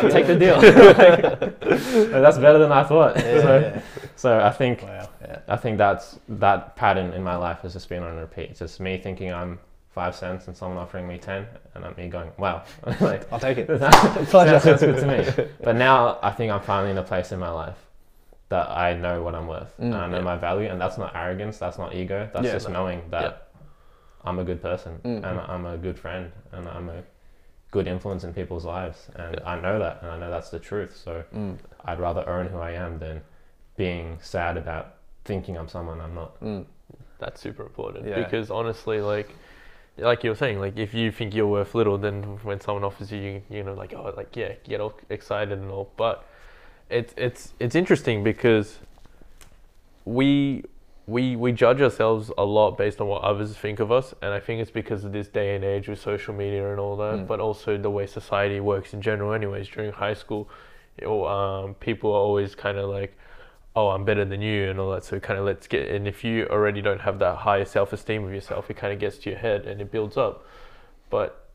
"I'll 0.00 0.10
"Take 0.16 0.26
the 0.28 0.38
deal." 0.38 0.60
Like, 1.40 2.22
that's 2.22 2.38
better 2.38 2.58
than 2.58 2.72
I 2.72 2.84
thought. 2.84 3.16
yeah, 3.16 3.40
so, 3.42 3.58
yeah. 3.58 3.82
so 4.16 4.40
I 4.40 4.50
think 4.50 4.82
Wow. 4.82 5.08
Yeah. 5.22 5.38
I 5.48 5.56
think 5.56 5.78
that's 5.78 6.18
that 6.28 6.76
pattern 6.76 7.12
in 7.12 7.22
my 7.22 7.36
life 7.36 7.60
has 7.62 7.72
just 7.72 7.88
been 7.88 8.02
on 8.02 8.16
repeat. 8.16 8.50
It's 8.50 8.58
just 8.60 8.80
me 8.80 8.98
thinking 8.98 9.32
I'm 9.32 9.58
five 9.90 10.14
cents 10.14 10.46
and 10.46 10.56
someone 10.56 10.78
offering 10.78 11.06
me 11.08 11.18
ten, 11.18 11.46
and 11.74 11.84
I'm 11.84 11.94
me 11.96 12.08
going, 12.08 12.30
"Wow!" 12.38 12.62
like 13.00 13.30
I'll 13.32 13.40
take 13.40 13.58
it. 13.58 13.66
that 13.66 14.28
sounds 14.62 14.80
good 14.80 14.98
to 14.98 15.06
me. 15.06 15.46
But 15.62 15.76
now 15.76 16.18
I 16.22 16.30
think 16.30 16.52
I'm 16.52 16.60
finally 16.60 16.92
in 16.92 16.98
a 16.98 17.02
place 17.02 17.32
in 17.32 17.38
my 17.40 17.50
life 17.50 17.76
that 18.50 18.68
I 18.68 18.94
know 18.94 19.22
what 19.22 19.34
I'm 19.34 19.46
worth 19.46 19.72
Mm, 19.78 19.84
and 19.84 19.94
I 19.94 20.06
know 20.08 20.16
yeah. 20.18 20.22
my 20.22 20.36
value, 20.36 20.68
and 20.68 20.80
that's 20.80 20.98
not 20.98 21.14
arrogance, 21.16 21.56
that's 21.58 21.78
not 21.78 21.94
ego, 21.94 22.28
that's 22.32 22.44
Yeah, 22.46 22.52
just 22.52 22.68
no. 22.68 22.74
knowing 22.74 23.02
that 23.10 23.22
Yeah. 23.22 24.28
I'm 24.28 24.38
a 24.38 24.44
good 24.44 24.60
person 24.60 25.00
Mm. 25.04 25.24
and 25.24 25.40
I'm 25.40 25.64
a 25.66 25.78
good 25.78 25.98
friend 25.98 26.30
and 26.52 26.68
I'm 26.68 26.88
a 26.88 27.02
good 27.70 27.86
influence 27.86 28.24
in 28.24 28.34
people's 28.34 28.64
lives, 28.64 29.08
and 29.14 29.36
Yeah. 29.36 29.48
I 29.52 29.60
know 29.60 29.78
that, 29.78 30.02
and 30.02 30.10
I 30.10 30.18
know 30.18 30.30
that's 30.30 30.50
the 30.50 30.58
truth. 30.58 30.96
So 30.96 31.22
Mm. 31.32 31.58
I'd 31.84 32.00
rather 32.00 32.28
own 32.28 32.46
who 32.48 32.58
I 32.58 32.72
am 32.72 32.98
than 32.98 33.22
being 33.76 34.18
sad 34.20 34.56
about 34.56 34.94
thinking 35.24 35.56
I'm 35.56 35.68
someone 35.68 36.00
I'm 36.00 36.14
not. 36.14 36.38
Mm. 36.40 36.66
That's 37.18 37.40
super 37.40 37.62
important 37.62 38.06
Yeah. 38.06 38.16
because 38.24 38.50
honestly, 38.50 39.00
like, 39.00 39.30
like 39.96 40.24
you 40.24 40.30
were 40.30 40.36
saying, 40.36 40.58
like 40.58 40.76
if 40.76 40.92
you 40.92 41.12
think 41.12 41.34
you're 41.34 41.46
worth 41.46 41.74
little, 41.76 41.98
then 41.98 42.40
when 42.42 42.58
someone 42.60 42.82
offers 42.82 43.12
you, 43.12 43.20
you, 43.20 43.42
you 43.48 43.62
know, 43.62 43.74
like 43.74 43.94
oh, 43.94 44.12
like 44.16 44.34
yeah, 44.34 44.54
get 44.64 44.80
all 44.80 44.94
excited 45.08 45.56
and 45.58 45.70
all. 45.70 45.92
But 45.96 46.24
it's 46.90 47.14
it's 47.16 47.54
it's 47.60 47.74
interesting 47.74 48.22
because 48.24 48.78
we 50.04 50.64
we 51.06 51.36
we 51.36 51.52
judge 51.52 51.80
ourselves 51.80 52.30
a 52.38 52.44
lot 52.44 52.76
based 52.78 53.00
on 53.00 53.08
what 53.08 53.22
others 53.22 53.56
think 53.56 53.80
of 53.80 53.90
us, 53.90 54.14
and 54.22 54.32
I 54.32 54.40
think 54.40 54.60
it's 54.60 54.70
because 54.70 55.04
of 55.04 55.12
this 55.12 55.28
day 55.28 55.54
and 55.56 55.64
age 55.64 55.88
with 55.88 56.00
social 56.00 56.34
media 56.34 56.70
and 56.70 56.78
all 56.80 56.96
that, 56.98 57.20
Mm. 57.20 57.26
but 57.26 57.40
also 57.40 57.76
the 57.76 57.90
way 57.90 58.06
society 58.06 58.60
works 58.60 58.94
in 58.94 59.02
general. 59.02 59.32
Anyways, 59.32 59.68
during 59.68 59.92
high 59.92 60.14
school, 60.14 60.48
know, 61.00 61.26
um, 61.26 61.74
people 61.74 62.10
are 62.10 62.20
always 62.20 62.54
kind 62.54 62.78
of 62.78 62.88
like 62.88 63.16
oh, 63.76 63.90
I'm 63.90 64.04
better 64.04 64.24
than 64.24 64.42
you 64.42 64.68
and 64.68 64.80
all 64.80 64.90
that. 64.90 65.04
So 65.04 65.20
kind 65.20 65.38
of 65.38 65.46
let's 65.46 65.68
get, 65.68 65.88
and 65.90 66.08
if 66.08 66.24
you 66.24 66.44
already 66.50 66.82
don't 66.82 67.00
have 67.02 67.20
that 67.20 67.36
higher 67.36 67.64
self 67.64 67.92
esteem 67.92 68.24
of 68.24 68.34
yourself, 68.34 68.68
it 68.68 68.76
kind 68.76 68.92
of 68.92 68.98
gets 68.98 69.16
to 69.18 69.30
your 69.30 69.38
head 69.38 69.64
and 69.64 69.80
it 69.80 69.92
builds 69.92 70.16
up. 70.16 70.44
But 71.08 71.48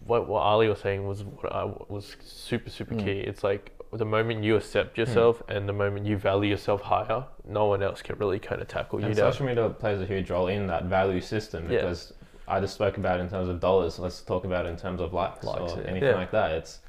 what, 0.00 0.28
what 0.28 0.40
Ali 0.40 0.68
was 0.68 0.80
saying 0.80 1.06
was 1.06 1.24
what 1.24 1.50
I, 1.50 1.64
was 1.88 2.16
super, 2.22 2.68
super 2.68 2.94
Mm. 2.94 3.04
key. 3.04 3.20
It's 3.20 3.42
like 3.42 3.72
the 3.98 4.04
moment 4.04 4.42
you 4.44 4.56
accept 4.56 4.98
yourself 4.98 5.42
and 5.48 5.68
the 5.68 5.72
moment 5.72 6.06
you 6.06 6.16
value 6.16 6.50
yourself 6.50 6.82
higher, 6.82 7.24
no 7.46 7.66
one 7.66 7.82
else 7.82 8.02
can 8.02 8.16
really 8.18 8.38
kind 8.38 8.60
of 8.60 8.68
tackle 8.68 9.00
you 9.00 9.06
And 9.06 9.16
down. 9.16 9.32
social 9.32 9.46
media 9.46 9.68
plays 9.70 10.00
a 10.00 10.06
huge 10.06 10.30
role 10.30 10.48
in 10.48 10.66
that 10.66 10.84
value 10.84 11.20
system 11.20 11.64
Yeah. 11.70 11.80
because 11.80 12.12
I 12.48 12.60
just 12.60 12.74
spoke 12.74 12.98
about 12.98 13.20
it 13.20 13.22
in 13.22 13.30
terms 13.30 13.48
of 13.48 13.60
dollars. 13.60 13.98
Let's 13.98 14.20
talk 14.22 14.44
about 14.44 14.66
it 14.66 14.70
in 14.70 14.76
terms 14.76 15.00
of 15.00 15.12
likes, 15.14 15.44
Likes, 15.44 15.72
or 15.72 15.80
yeah. 15.80 15.88
anything 15.88 16.08
Yeah. 16.10 16.14
like 16.16 16.30
that. 16.32 16.52
It's 16.52 16.80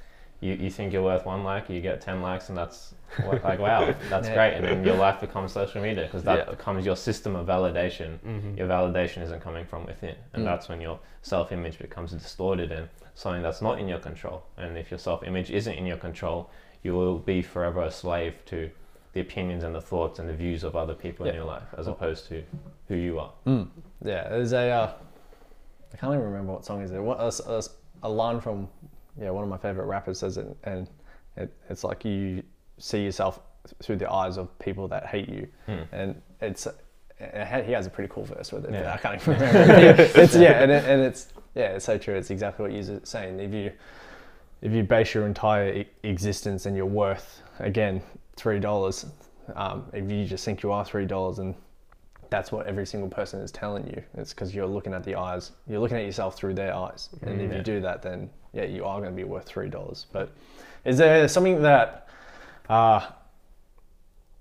you, 0.42 0.54
you 0.54 0.70
think 0.70 0.92
you're 0.92 1.02
worth 1.02 1.26
one 1.26 1.44
like, 1.46 1.70
you 1.70 1.80
get 1.80 2.02
ten 2.02 2.22
likes, 2.22 2.50
and 2.50 2.58
that's 2.58 2.94
like 3.26 3.58
wow, 3.60 3.94
that's 4.10 4.28
Yeah. 4.28 4.34
great. 4.34 4.54
And 4.56 4.66
then 4.66 4.84
your 4.84 4.98
life 4.98 5.22
becomes 5.22 5.54
social 5.54 5.82
media 5.82 6.04
because 6.04 6.24
that 6.24 6.40
Yeah. 6.40 6.50
becomes 6.56 6.86
your 6.86 6.98
system 6.98 7.36
of 7.36 7.48
validation. 7.48 8.20
Mhm. 8.20 8.58
Your 8.58 8.68
validation 8.68 9.22
isn't 9.24 9.42
coming 9.42 9.66
from 9.66 9.86
within, 9.86 10.16
and 10.34 10.42
Mm. 10.44 10.46
that's 10.46 10.68
when 10.68 10.82
your 10.82 11.00
self-image 11.22 11.80
becomes 11.80 12.12
distorted 12.12 12.72
and 12.72 12.90
something 13.14 13.42
that's 13.42 13.62
not 13.62 13.80
in 13.80 13.88
your 13.88 14.00
control. 14.00 14.44
And 14.58 14.78
if 14.78 14.92
your 14.92 14.98
self-image 14.98 15.50
isn't 15.52 15.74
in 15.74 15.86
your 15.86 15.98
control, 15.98 16.50
you 16.84 16.94
will 16.94 17.18
be 17.20 17.42
forever 17.42 17.82
a 17.84 17.92
slave 17.92 18.34
to 18.48 18.70
the 19.14 19.22
opinions 19.22 19.64
and 19.64 19.74
the 19.74 19.82
thoughts 19.82 20.20
and 20.20 20.28
the 20.28 20.34
views 20.34 20.64
of 20.64 20.76
other 20.76 20.94
people 20.94 21.26
in 21.26 21.34
your 21.36 21.46
life, 21.46 21.64
as 21.78 21.88
opposed 21.88 22.28
to 22.28 22.44
who 22.88 22.96
you 22.96 23.20
are. 23.20 23.32
Mm. 23.48 23.68
Yeah, 24.04 24.28
there's 24.30 24.54
a. 24.54 24.70
Uh, 24.70 24.94
I 25.94 25.98
can't 25.98 26.14
even 26.14 26.26
remember 26.26 26.52
what 26.54 26.66
song 26.66 26.82
is 26.82 26.92
it. 26.92 27.00
What 27.02 27.20
a, 27.20 27.32
a, 27.52 27.64
a 28.04 28.10
line 28.10 28.42
from 28.42 28.68
yeah 29.20 29.30
one 29.30 29.44
of 29.44 29.50
my 29.50 29.58
favorite 29.58 29.86
rappers 29.86 30.20
says 30.20 30.38
it, 30.38 30.46
and 30.66 30.90
it, 31.38 31.54
it's 31.70 31.84
like 31.84 32.04
you 32.04 32.44
see 32.78 33.04
yourself 33.04 33.40
through 33.82 33.96
the 33.96 34.12
eyes 34.12 34.38
of 34.38 34.58
people 34.60 34.88
that 34.90 35.06
hate 35.06 35.30
you, 35.30 35.48
Hmm. 35.66 35.82
and 35.92 36.22
it's. 36.42 36.68
It 36.68 36.76
he 37.66 37.72
has 37.72 37.88
a 37.88 37.90
pretty 37.90 38.12
cool 38.14 38.26
verse 38.26 38.52
with 38.52 38.66
it. 38.66 38.74
Yeah. 38.74 38.94
I 38.94 38.98
can't 38.98 39.22
even 39.22 39.36
remember. 39.36 39.74
it's 40.16 40.36
yeah, 40.36 40.62
and, 40.62 40.70
it, 40.70 40.84
and 40.84 41.02
it's 41.02 41.30
yeah, 41.56 41.68
it's 41.76 41.86
so 41.86 41.98
true. 41.98 42.14
It's 42.16 42.30
exactly 42.30 42.64
what 42.64 42.74
you're 42.74 43.00
saying. 43.06 43.40
If 43.40 43.54
you 43.54 43.72
if 44.66 44.74
you 44.74 44.82
base 44.84 45.14
your 45.14 45.28
entire 45.28 45.86
existence 46.02 46.66
and 46.66 46.76
your 46.76 46.88
worth 46.88 47.44
again 47.60 48.02
three 48.36 48.60
dollars, 48.60 49.06
um, 49.56 49.86
if 49.94 50.10
you 50.10 50.26
just 50.26 50.44
think 50.44 50.64
you 50.64 50.72
are 50.72 50.84
three 50.84 51.06
dollars 51.06 51.38
and 51.38 51.54
that's 52.32 52.52
what 52.52 52.66
every 52.66 52.88
single 52.88 53.08
person 53.08 53.40
is 53.42 53.52
telling 53.52 53.86
you. 53.86 54.02
It's 54.16 54.34
because 54.34 54.56
you're 54.56 54.66
looking 54.66 54.92
at 54.96 55.04
the 55.04 55.14
eyes, 55.14 55.52
you're 55.68 55.80
looking 55.80 55.98
at 55.98 56.04
yourself 56.06 56.36
through 56.36 56.56
their 56.56 56.74
eyes, 56.76 57.10
and 57.22 57.40
if 57.40 57.52
Yeah. 57.52 57.58
you 57.58 57.64
do 57.64 57.80
that, 57.82 58.02
then 58.02 58.32
yeah, 58.54 58.64
you 58.64 58.84
are 58.86 59.00
going 59.00 59.12
to 59.12 59.16
be 59.16 59.24
worth 59.24 59.46
three 59.46 59.70
dollars. 59.70 60.08
But 60.12 60.32
is 60.84 60.98
there 60.98 61.28
something 61.28 61.62
that? 61.62 62.08
Uh, 62.68 63.06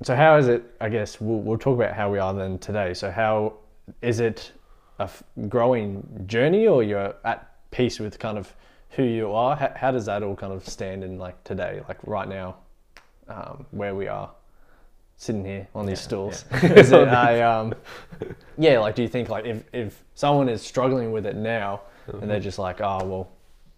so 0.02 0.16
how 0.16 0.36
is 0.38 0.48
it? 0.48 0.62
I 0.80 0.88
guess 0.88 1.20
we'll, 1.20 1.40
we'll 1.40 1.58
talk 1.58 1.76
about 1.76 1.92
how 1.94 2.10
we 2.10 2.18
are 2.18 2.32
then 2.32 2.58
today. 2.58 2.94
So 2.94 3.10
how 3.10 3.58
is 4.00 4.20
it 4.20 4.52
a 4.98 5.02
f- 5.02 5.22
growing 5.50 6.24
journey, 6.26 6.66
or 6.66 6.82
you're 6.82 7.14
at 7.24 7.70
peace 7.70 8.00
with 8.00 8.18
kind 8.18 8.38
of 8.38 8.54
who 8.96 9.02
you 9.04 9.32
are? 9.32 9.56
How, 9.56 9.72
how 9.76 9.90
does 9.90 10.06
that 10.06 10.22
all 10.22 10.36
kind 10.36 10.52
of 10.52 10.66
stand 10.68 11.04
in 11.04 11.18
like 11.18 11.42
today, 11.44 11.82
like 11.88 11.98
right 12.06 12.28
now, 12.28 12.56
um, 13.28 13.66
where 13.70 13.94
we 13.94 14.08
are? 14.08 14.30
Sitting 15.16 15.44
here 15.44 15.68
on 15.76 15.86
these 15.86 16.00
Yeah, 16.00 16.02
stools, 16.02 16.44
is 16.62 16.90
it 16.90 17.08
a 17.08 17.42
um, 17.42 17.72
yeah? 18.58 18.80
Like, 18.80 18.96
do 18.96 19.02
you 19.02 19.08
think 19.08 19.28
like 19.28 19.44
if 19.44 19.62
if 19.72 20.02
someone 20.14 20.48
is 20.48 20.60
struggling 20.60 21.12
with 21.12 21.24
it 21.24 21.36
now 21.36 21.82
and 22.20 22.28
they're 22.28 22.40
just 22.40 22.58
like, 22.58 22.80
oh 22.80 23.04
well, 23.04 23.28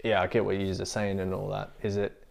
yeah, 0.03 0.23
I 0.23 0.27
get 0.29 0.45
what 0.45 0.57
you 0.57 0.71
are 0.71 0.85
saying 0.85 1.21
and 1.21 1.35
all 1.35 1.49
that. 1.51 1.73
Is 1.83 1.99
it 1.99 2.25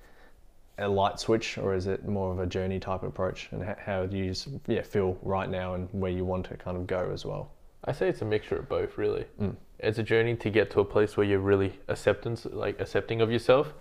a 0.79 0.87
light 0.87 1.19
switch 1.19 1.57
or 1.57 1.75
is 1.75 1.87
it 1.87 2.07
more 2.07 2.31
of 2.31 2.39
a 2.39 2.47
journey 2.47 2.79
type 2.79 3.03
approach? 3.03 3.49
And 3.51 3.63
how, 3.63 3.75
how 3.79 4.05
do 4.07 4.17
you 4.17 4.33
yeah 4.67 4.81
feel 4.81 5.17
right 5.21 5.49
now 5.49 5.75
and 5.75 5.87
where 5.91 6.11
you 6.11 6.25
want 6.25 6.47
to 6.47 6.57
kind 6.57 6.75
of 6.75 6.87
go 6.87 7.11
as 7.13 7.25
well? 7.25 7.51
I 7.85 7.91
say 7.91 8.09
it's 8.09 8.21
a 8.21 8.25
mixture 8.25 8.57
of 8.57 8.67
both, 8.67 8.97
really. 8.97 9.25
Mm. 9.39 9.55
It's 9.79 9.97
a 9.97 10.03
journey 10.03 10.35
to 10.35 10.49
get 10.49 10.71
to 10.71 10.79
a 10.79 10.85
place 10.85 11.17
where 11.17 11.25
you're 11.25 11.39
really 11.39 11.79
acceptance, 11.88 12.45
like 12.45 12.79
accepting 12.79 13.21
of 13.21 13.31
yourself, 13.31 13.73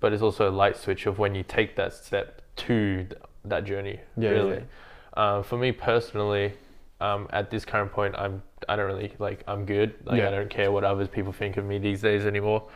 but 0.00 0.12
it's 0.12 0.22
also 0.22 0.48
a 0.48 0.52
light 0.52 0.76
switch 0.76 1.06
of 1.06 1.18
when 1.18 1.34
you 1.34 1.42
take 1.42 1.76
that 1.76 1.94
step 1.94 2.42
to 2.56 3.04
th- 3.04 3.22
that 3.44 3.64
journey. 3.64 4.00
Yeah, 4.16 4.30
really. 4.30 4.62
Uh, 5.14 5.42
for 5.42 5.56
me 5.56 5.72
personally, 5.72 6.54
um, 7.00 7.28
at 7.30 7.50
this 7.50 7.64
current 7.64 7.92
point, 7.92 8.14
I'm 8.16 8.42
I 8.68 8.76
don't 8.76 8.86
really 8.86 9.14
like 9.18 9.44
I'm 9.46 9.64
good. 9.64 9.94
Like 10.04 10.18
Yeah. 10.18 10.28
I 10.28 10.30
don't 10.30 10.50
care 10.50 10.72
what 10.72 10.84
others 10.84 11.08
people 11.08 11.32
think 11.32 11.56
of 11.56 11.64
me 11.64 11.78
these 11.78 12.00
days 12.02 12.26
anymore. 12.26 12.68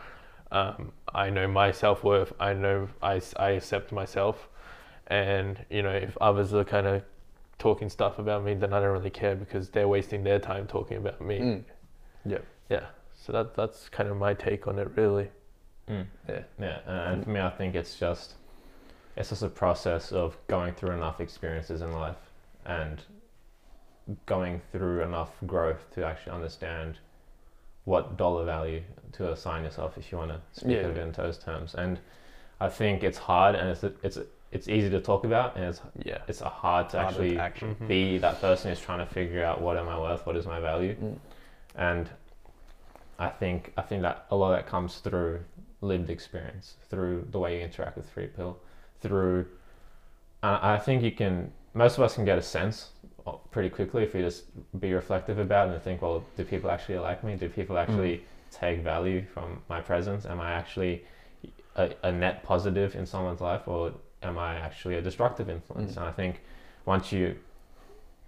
Um, 0.51 0.91
I 1.13 1.29
know 1.29 1.47
my 1.47 1.71
self 1.71 2.03
worth. 2.03 2.31
I 2.39 2.53
know 2.53 2.87
I, 3.01 3.21
I 3.37 3.49
accept 3.51 3.91
myself, 3.91 4.47
and 5.07 5.63
you 5.69 5.81
know 5.81 5.91
if 5.91 6.17
others 6.21 6.53
are 6.53 6.63
kind 6.63 6.87
of 6.87 7.03
talking 7.59 7.89
stuff 7.89 8.19
about 8.19 8.43
me, 8.43 8.53
then 8.53 8.73
I 8.73 8.79
don't 8.79 8.91
really 8.91 9.09
care 9.09 9.35
because 9.35 9.69
they're 9.69 9.87
wasting 9.87 10.23
their 10.23 10.39
time 10.39 10.67
talking 10.67 10.97
about 10.97 11.21
me. 11.21 11.39
Mm. 11.39 11.63
Yeah. 12.25 12.37
Yeah. 12.73 12.85
So 13.15 13.31
that 13.33 13.55
that's 13.55 13.89
kind 13.89 14.09
of 14.09 14.17
my 14.17 14.33
take 14.33 14.67
on 14.67 14.79
it, 14.79 14.89
really. 14.95 15.29
Mm. 15.89 16.05
Yeah. 16.29 16.43
Yeah, 16.59 16.79
and 16.85 17.23
for 17.23 17.29
me, 17.29 17.39
I 17.39 17.49
think 17.49 17.75
it's 17.75 17.95
just 17.99 18.35
it's 19.15 19.29
just 19.29 19.43
a 19.43 19.49
process 19.49 20.11
of 20.11 20.37
going 20.47 20.73
through 20.73 20.91
enough 20.91 21.21
experiences 21.21 21.81
in 21.81 21.91
life 21.93 22.17
and 22.65 23.01
going 24.25 24.61
through 24.71 25.01
enough 25.01 25.31
growth 25.45 25.85
to 25.95 26.05
actually 26.05 26.33
understand 26.33 26.97
what 27.85 28.17
dollar 28.17 28.45
value 28.45 28.81
to 29.13 29.31
assign 29.31 29.63
yourself 29.63 29.97
if 29.97 30.11
you 30.11 30.17
want 30.17 30.31
to 30.31 30.39
speak 30.59 30.77
Yeah. 30.77 30.87
of 30.87 30.97
it 30.97 31.01
in 31.01 31.11
those 31.11 31.37
terms. 31.37 31.75
And 31.75 31.99
I 32.59 32.69
think 32.69 33.03
it's 33.03 33.17
hard 33.17 33.55
and 33.55 33.69
it's 33.69 33.83
it's 34.03 34.17
it's 34.51 34.67
easy 34.67 34.89
to 34.89 35.01
talk 35.01 35.23
about 35.25 35.55
and 35.55 35.65
it's 35.65 35.81
Yeah. 36.03 36.19
it's 36.27 36.41
a 36.41 36.49
hard 36.49 36.89
to 36.89 36.97
Harder 36.99 37.13
to 37.17 37.23
actually 37.23 37.39
action. 37.39 37.75
Mhm. 37.75 37.87
be 37.87 38.17
that 38.19 38.39
person 38.41 38.69
who's 38.69 38.79
trying 38.79 38.99
to 38.99 39.05
figure 39.13 39.43
out 39.43 39.61
what 39.61 39.77
am 39.77 39.87
I 39.89 39.97
worth, 39.99 40.25
what 40.25 40.35
is 40.35 40.45
my 40.45 40.59
value, 40.59 40.95
Mm. 40.95 41.17
and 41.75 42.09
I 43.19 43.29
think 43.29 43.73
I 43.77 43.81
think 43.81 44.01
that 44.01 44.25
a 44.31 44.35
lot 44.35 44.51
of 44.51 44.57
that 44.57 44.67
comes 44.67 44.97
through 44.97 45.41
lived 45.81 46.09
experience, 46.09 46.75
through 46.89 47.27
the 47.31 47.39
way 47.39 47.57
you 47.57 47.63
interact 47.63 47.97
with 47.97 48.09
free 48.09 48.27
pill, 48.27 48.57
through. 49.01 49.45
And 50.41 50.57
I 50.61 50.77
think 50.77 51.03
you 51.03 51.11
can. 51.11 51.51
Most 51.73 51.97
of 51.97 52.03
us 52.03 52.15
can 52.15 52.25
get 52.25 52.37
a 52.37 52.41
sense 52.41 52.89
pretty 53.51 53.69
quickly 53.69 54.03
if 54.03 54.13
you 54.13 54.21
just 54.21 54.45
be 54.79 54.93
reflective 54.93 55.39
about 55.39 55.69
it 55.69 55.73
and 55.73 55.81
think, 55.81 56.01
well, 56.01 56.23
do 56.37 56.43
people 56.43 56.69
actually 56.69 56.99
like 56.99 57.23
me? 57.23 57.35
Do 57.35 57.49
people 57.49 57.77
actually 57.77 58.23
take 58.51 58.81
value 58.81 59.25
from 59.33 59.61
my 59.69 59.81
presence? 59.81 60.25
Am 60.25 60.39
I 60.39 60.51
actually 60.51 61.03
a, 61.75 61.91
a 62.03 62.11
net 62.11 62.43
positive 62.43 62.95
in 62.95 63.05
someone's 63.05 63.41
life, 63.41 63.67
or 63.67 63.93
am 64.21 64.37
I 64.37 64.55
actually 64.55 64.95
a 64.95 65.01
destructive 65.01 65.49
influence? 65.49 65.93
Mm. 65.93 65.97
And 65.97 66.05
I 66.05 66.11
think 66.11 66.41
once 66.85 67.11
you 67.11 67.35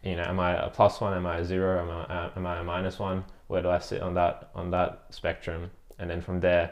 you 0.05 0.15
know, 0.15 0.23
am 0.23 0.39
I 0.39 0.53
a 0.65 0.69
plus 0.69 1.01
one? 1.01 1.13
Am 1.17 1.25
I 1.25 1.37
a 1.37 1.45
zero? 1.45 1.81
Am 1.81 1.89
I, 1.89 2.03
uh, 2.03 2.29
am 2.35 2.45
I 2.45 2.59
a 2.59 2.63
minus 2.63 2.99
one? 2.99 3.25
Where 3.47 3.61
do 3.61 3.69
I 3.69 3.79
sit 3.79 4.01
on 4.01 4.13
that 4.13 4.49
on 4.55 4.71
that 4.71 5.05
spectrum? 5.09 5.71
And 5.99 6.09
then 6.09 6.21
from 6.21 6.39
there, 6.39 6.71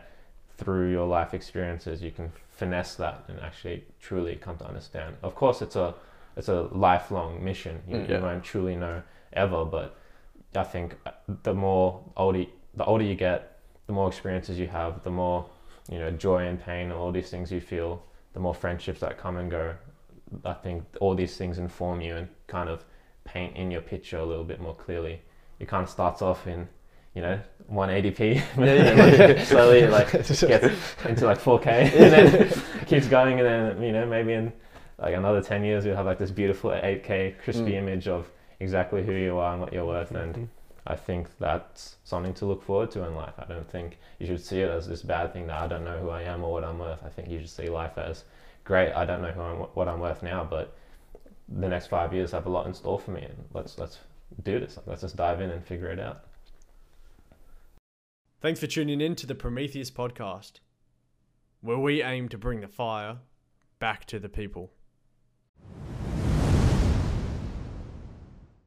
through 0.57 0.91
your 0.91 1.07
life 1.07 1.33
experiences, 1.33 2.01
you 2.01 2.11
can 2.11 2.31
finesse 2.51 2.95
that 2.95 3.23
and 3.27 3.39
actually 3.41 3.83
truly 3.99 4.35
come 4.35 4.57
to 4.57 4.67
understand. 4.67 5.15
Of 5.23 5.33
course, 5.35 5.61
it's 5.61 5.75
a 5.75 5.95
it's 6.37 6.47
a 6.47 6.61
lifelong 6.71 7.43
mission. 7.43 7.81
You, 7.87 7.95
Mm. 7.97 8.07
you 8.09 8.15
Yeah. 8.15 8.21
won't 8.21 8.43
truly 8.43 8.75
know 8.75 9.01
ever, 9.33 9.65
but 9.65 9.95
I 10.55 10.63
think 10.63 10.95
the 11.43 11.53
more 11.53 12.03
older 12.15 12.45
the 12.75 12.85
older 12.85 13.03
you 13.03 13.15
get, 13.15 13.57
the 13.87 13.93
more 13.93 14.07
experiences 14.07 14.59
you 14.59 14.67
have, 14.67 15.03
the 15.03 15.11
more 15.11 15.45
you 15.89 15.97
know 15.99 16.11
joy 16.11 16.45
and 16.47 16.61
pain 16.63 16.91
and 16.91 16.93
all 16.93 17.11
these 17.11 17.29
things 17.31 17.51
you 17.51 17.61
feel, 17.61 18.03
the 18.33 18.39
more 18.39 18.53
friendships 18.53 18.99
that 18.99 19.17
come 19.17 19.37
and 19.37 19.49
go. 19.49 19.73
I 20.45 20.53
think 20.53 20.85
all 20.99 21.13
these 21.15 21.35
things 21.37 21.57
inform 21.59 22.01
you 22.01 22.15
and 22.15 22.27
kind 22.47 22.67
of 22.69 22.83
paint 23.23 23.55
in 23.55 23.71
your 23.71 23.81
picture 23.81 24.17
a 24.17 24.25
little 24.25 24.43
bit 24.43 24.59
more 24.61 24.75
clearly. 24.75 25.21
It 25.59 25.67
kind 25.67 25.83
of 25.83 25.89
starts 25.89 26.21
off 26.21 26.45
in, 26.47 26.67
you 27.15 27.21
know, 27.21 27.39
180p, 27.71 28.41
and 28.57 28.63
then 28.67 29.27
like 29.37 29.45
slowly 29.45 29.87
like 29.87 30.11
gets 30.11 30.41
into 31.05 31.25
like 31.25 31.39
4K, 31.39 31.65
and 31.93 32.13
then 32.13 32.85
keeps 32.85 33.07
going, 33.07 33.39
and 33.39 33.47
then 33.47 33.81
you 33.83 33.91
know 33.91 34.05
maybe 34.05 34.33
in 34.33 34.51
like 34.99 35.15
another 35.15 35.41
10 35.41 35.63
years 35.63 35.85
you'll 35.85 35.95
have 35.95 36.05
like 36.05 36.17
this 36.19 36.31
beautiful 36.31 36.71
8K 36.71 37.35
crispy 37.43 37.71
Mm. 37.71 37.77
image 37.83 38.07
of 38.07 38.29
exactly 38.59 39.03
who 39.03 39.13
you 39.13 39.37
are 39.37 39.53
and 39.53 39.61
what 39.61 39.73
you're 39.73 39.85
worth, 39.85 40.11
and 40.11 40.35
Mhm. 40.35 40.47
I 40.85 40.95
think 40.95 41.27
that's 41.39 41.95
something 42.03 42.33
to 42.35 42.45
look 42.45 42.61
forward 42.61 42.91
to 42.91 43.05
in 43.07 43.15
life. 43.15 43.33
I 43.39 43.45
don't 43.45 43.69
think 43.69 43.97
you 44.19 44.27
should 44.27 44.41
see 44.43 44.59
it 44.61 44.69
as 44.69 44.85
this 44.87 45.01
bad 45.01 45.31
thing 45.31 45.47
that 45.47 45.61
I 45.61 45.67
don't 45.67 45.85
know 45.85 45.97
who 45.97 46.09
I 46.09 46.23
am 46.23 46.43
or 46.43 46.51
what 46.51 46.63
I'm 46.65 46.77
worth. 46.79 47.01
I 47.05 47.09
think 47.09 47.29
you 47.29 47.39
should 47.39 47.49
see 47.49 47.69
life 47.69 47.97
as 47.97 48.25
great. 48.65 48.91
I 48.91 49.05
don't 49.05 49.21
know 49.21 49.31
who 49.31 49.41
I'm, 49.41 49.57
what 49.75 49.87
I'm 49.87 50.01
worth 50.01 50.21
now, 50.23 50.45
but 50.49 50.75
the 51.47 51.67
next 51.67 51.87
five 51.87 52.13
years 52.13 52.31
have 52.31 52.45
a 52.45 52.49
lot 52.49 52.67
in 52.67 52.73
store 52.73 52.99
for 52.99 53.11
me, 53.11 53.21
and 53.21 53.45
let's 53.53 53.77
let's 53.77 53.99
do 54.43 54.59
this. 54.59 54.77
Let's 54.85 55.01
just 55.01 55.15
dive 55.15 55.41
in 55.41 55.49
and 55.49 55.65
figure 55.65 55.91
it 55.91 55.99
out. 55.99 56.23
Thanks 58.41 58.59
for 58.59 58.67
tuning 58.67 58.99
in 58.99 59.15
to 59.15 59.25
the 59.25 59.35
Prometheus 59.35 59.89
podcast, 59.91 60.53
where 61.61 61.77
we 61.77 62.03
aim 62.03 62.27
to 62.29 62.37
bring 62.37 62.61
the 62.61 62.67
fire 62.67 63.17
back 63.79 64.05
to 64.07 64.19
the 64.19 64.29
people. 64.29 64.71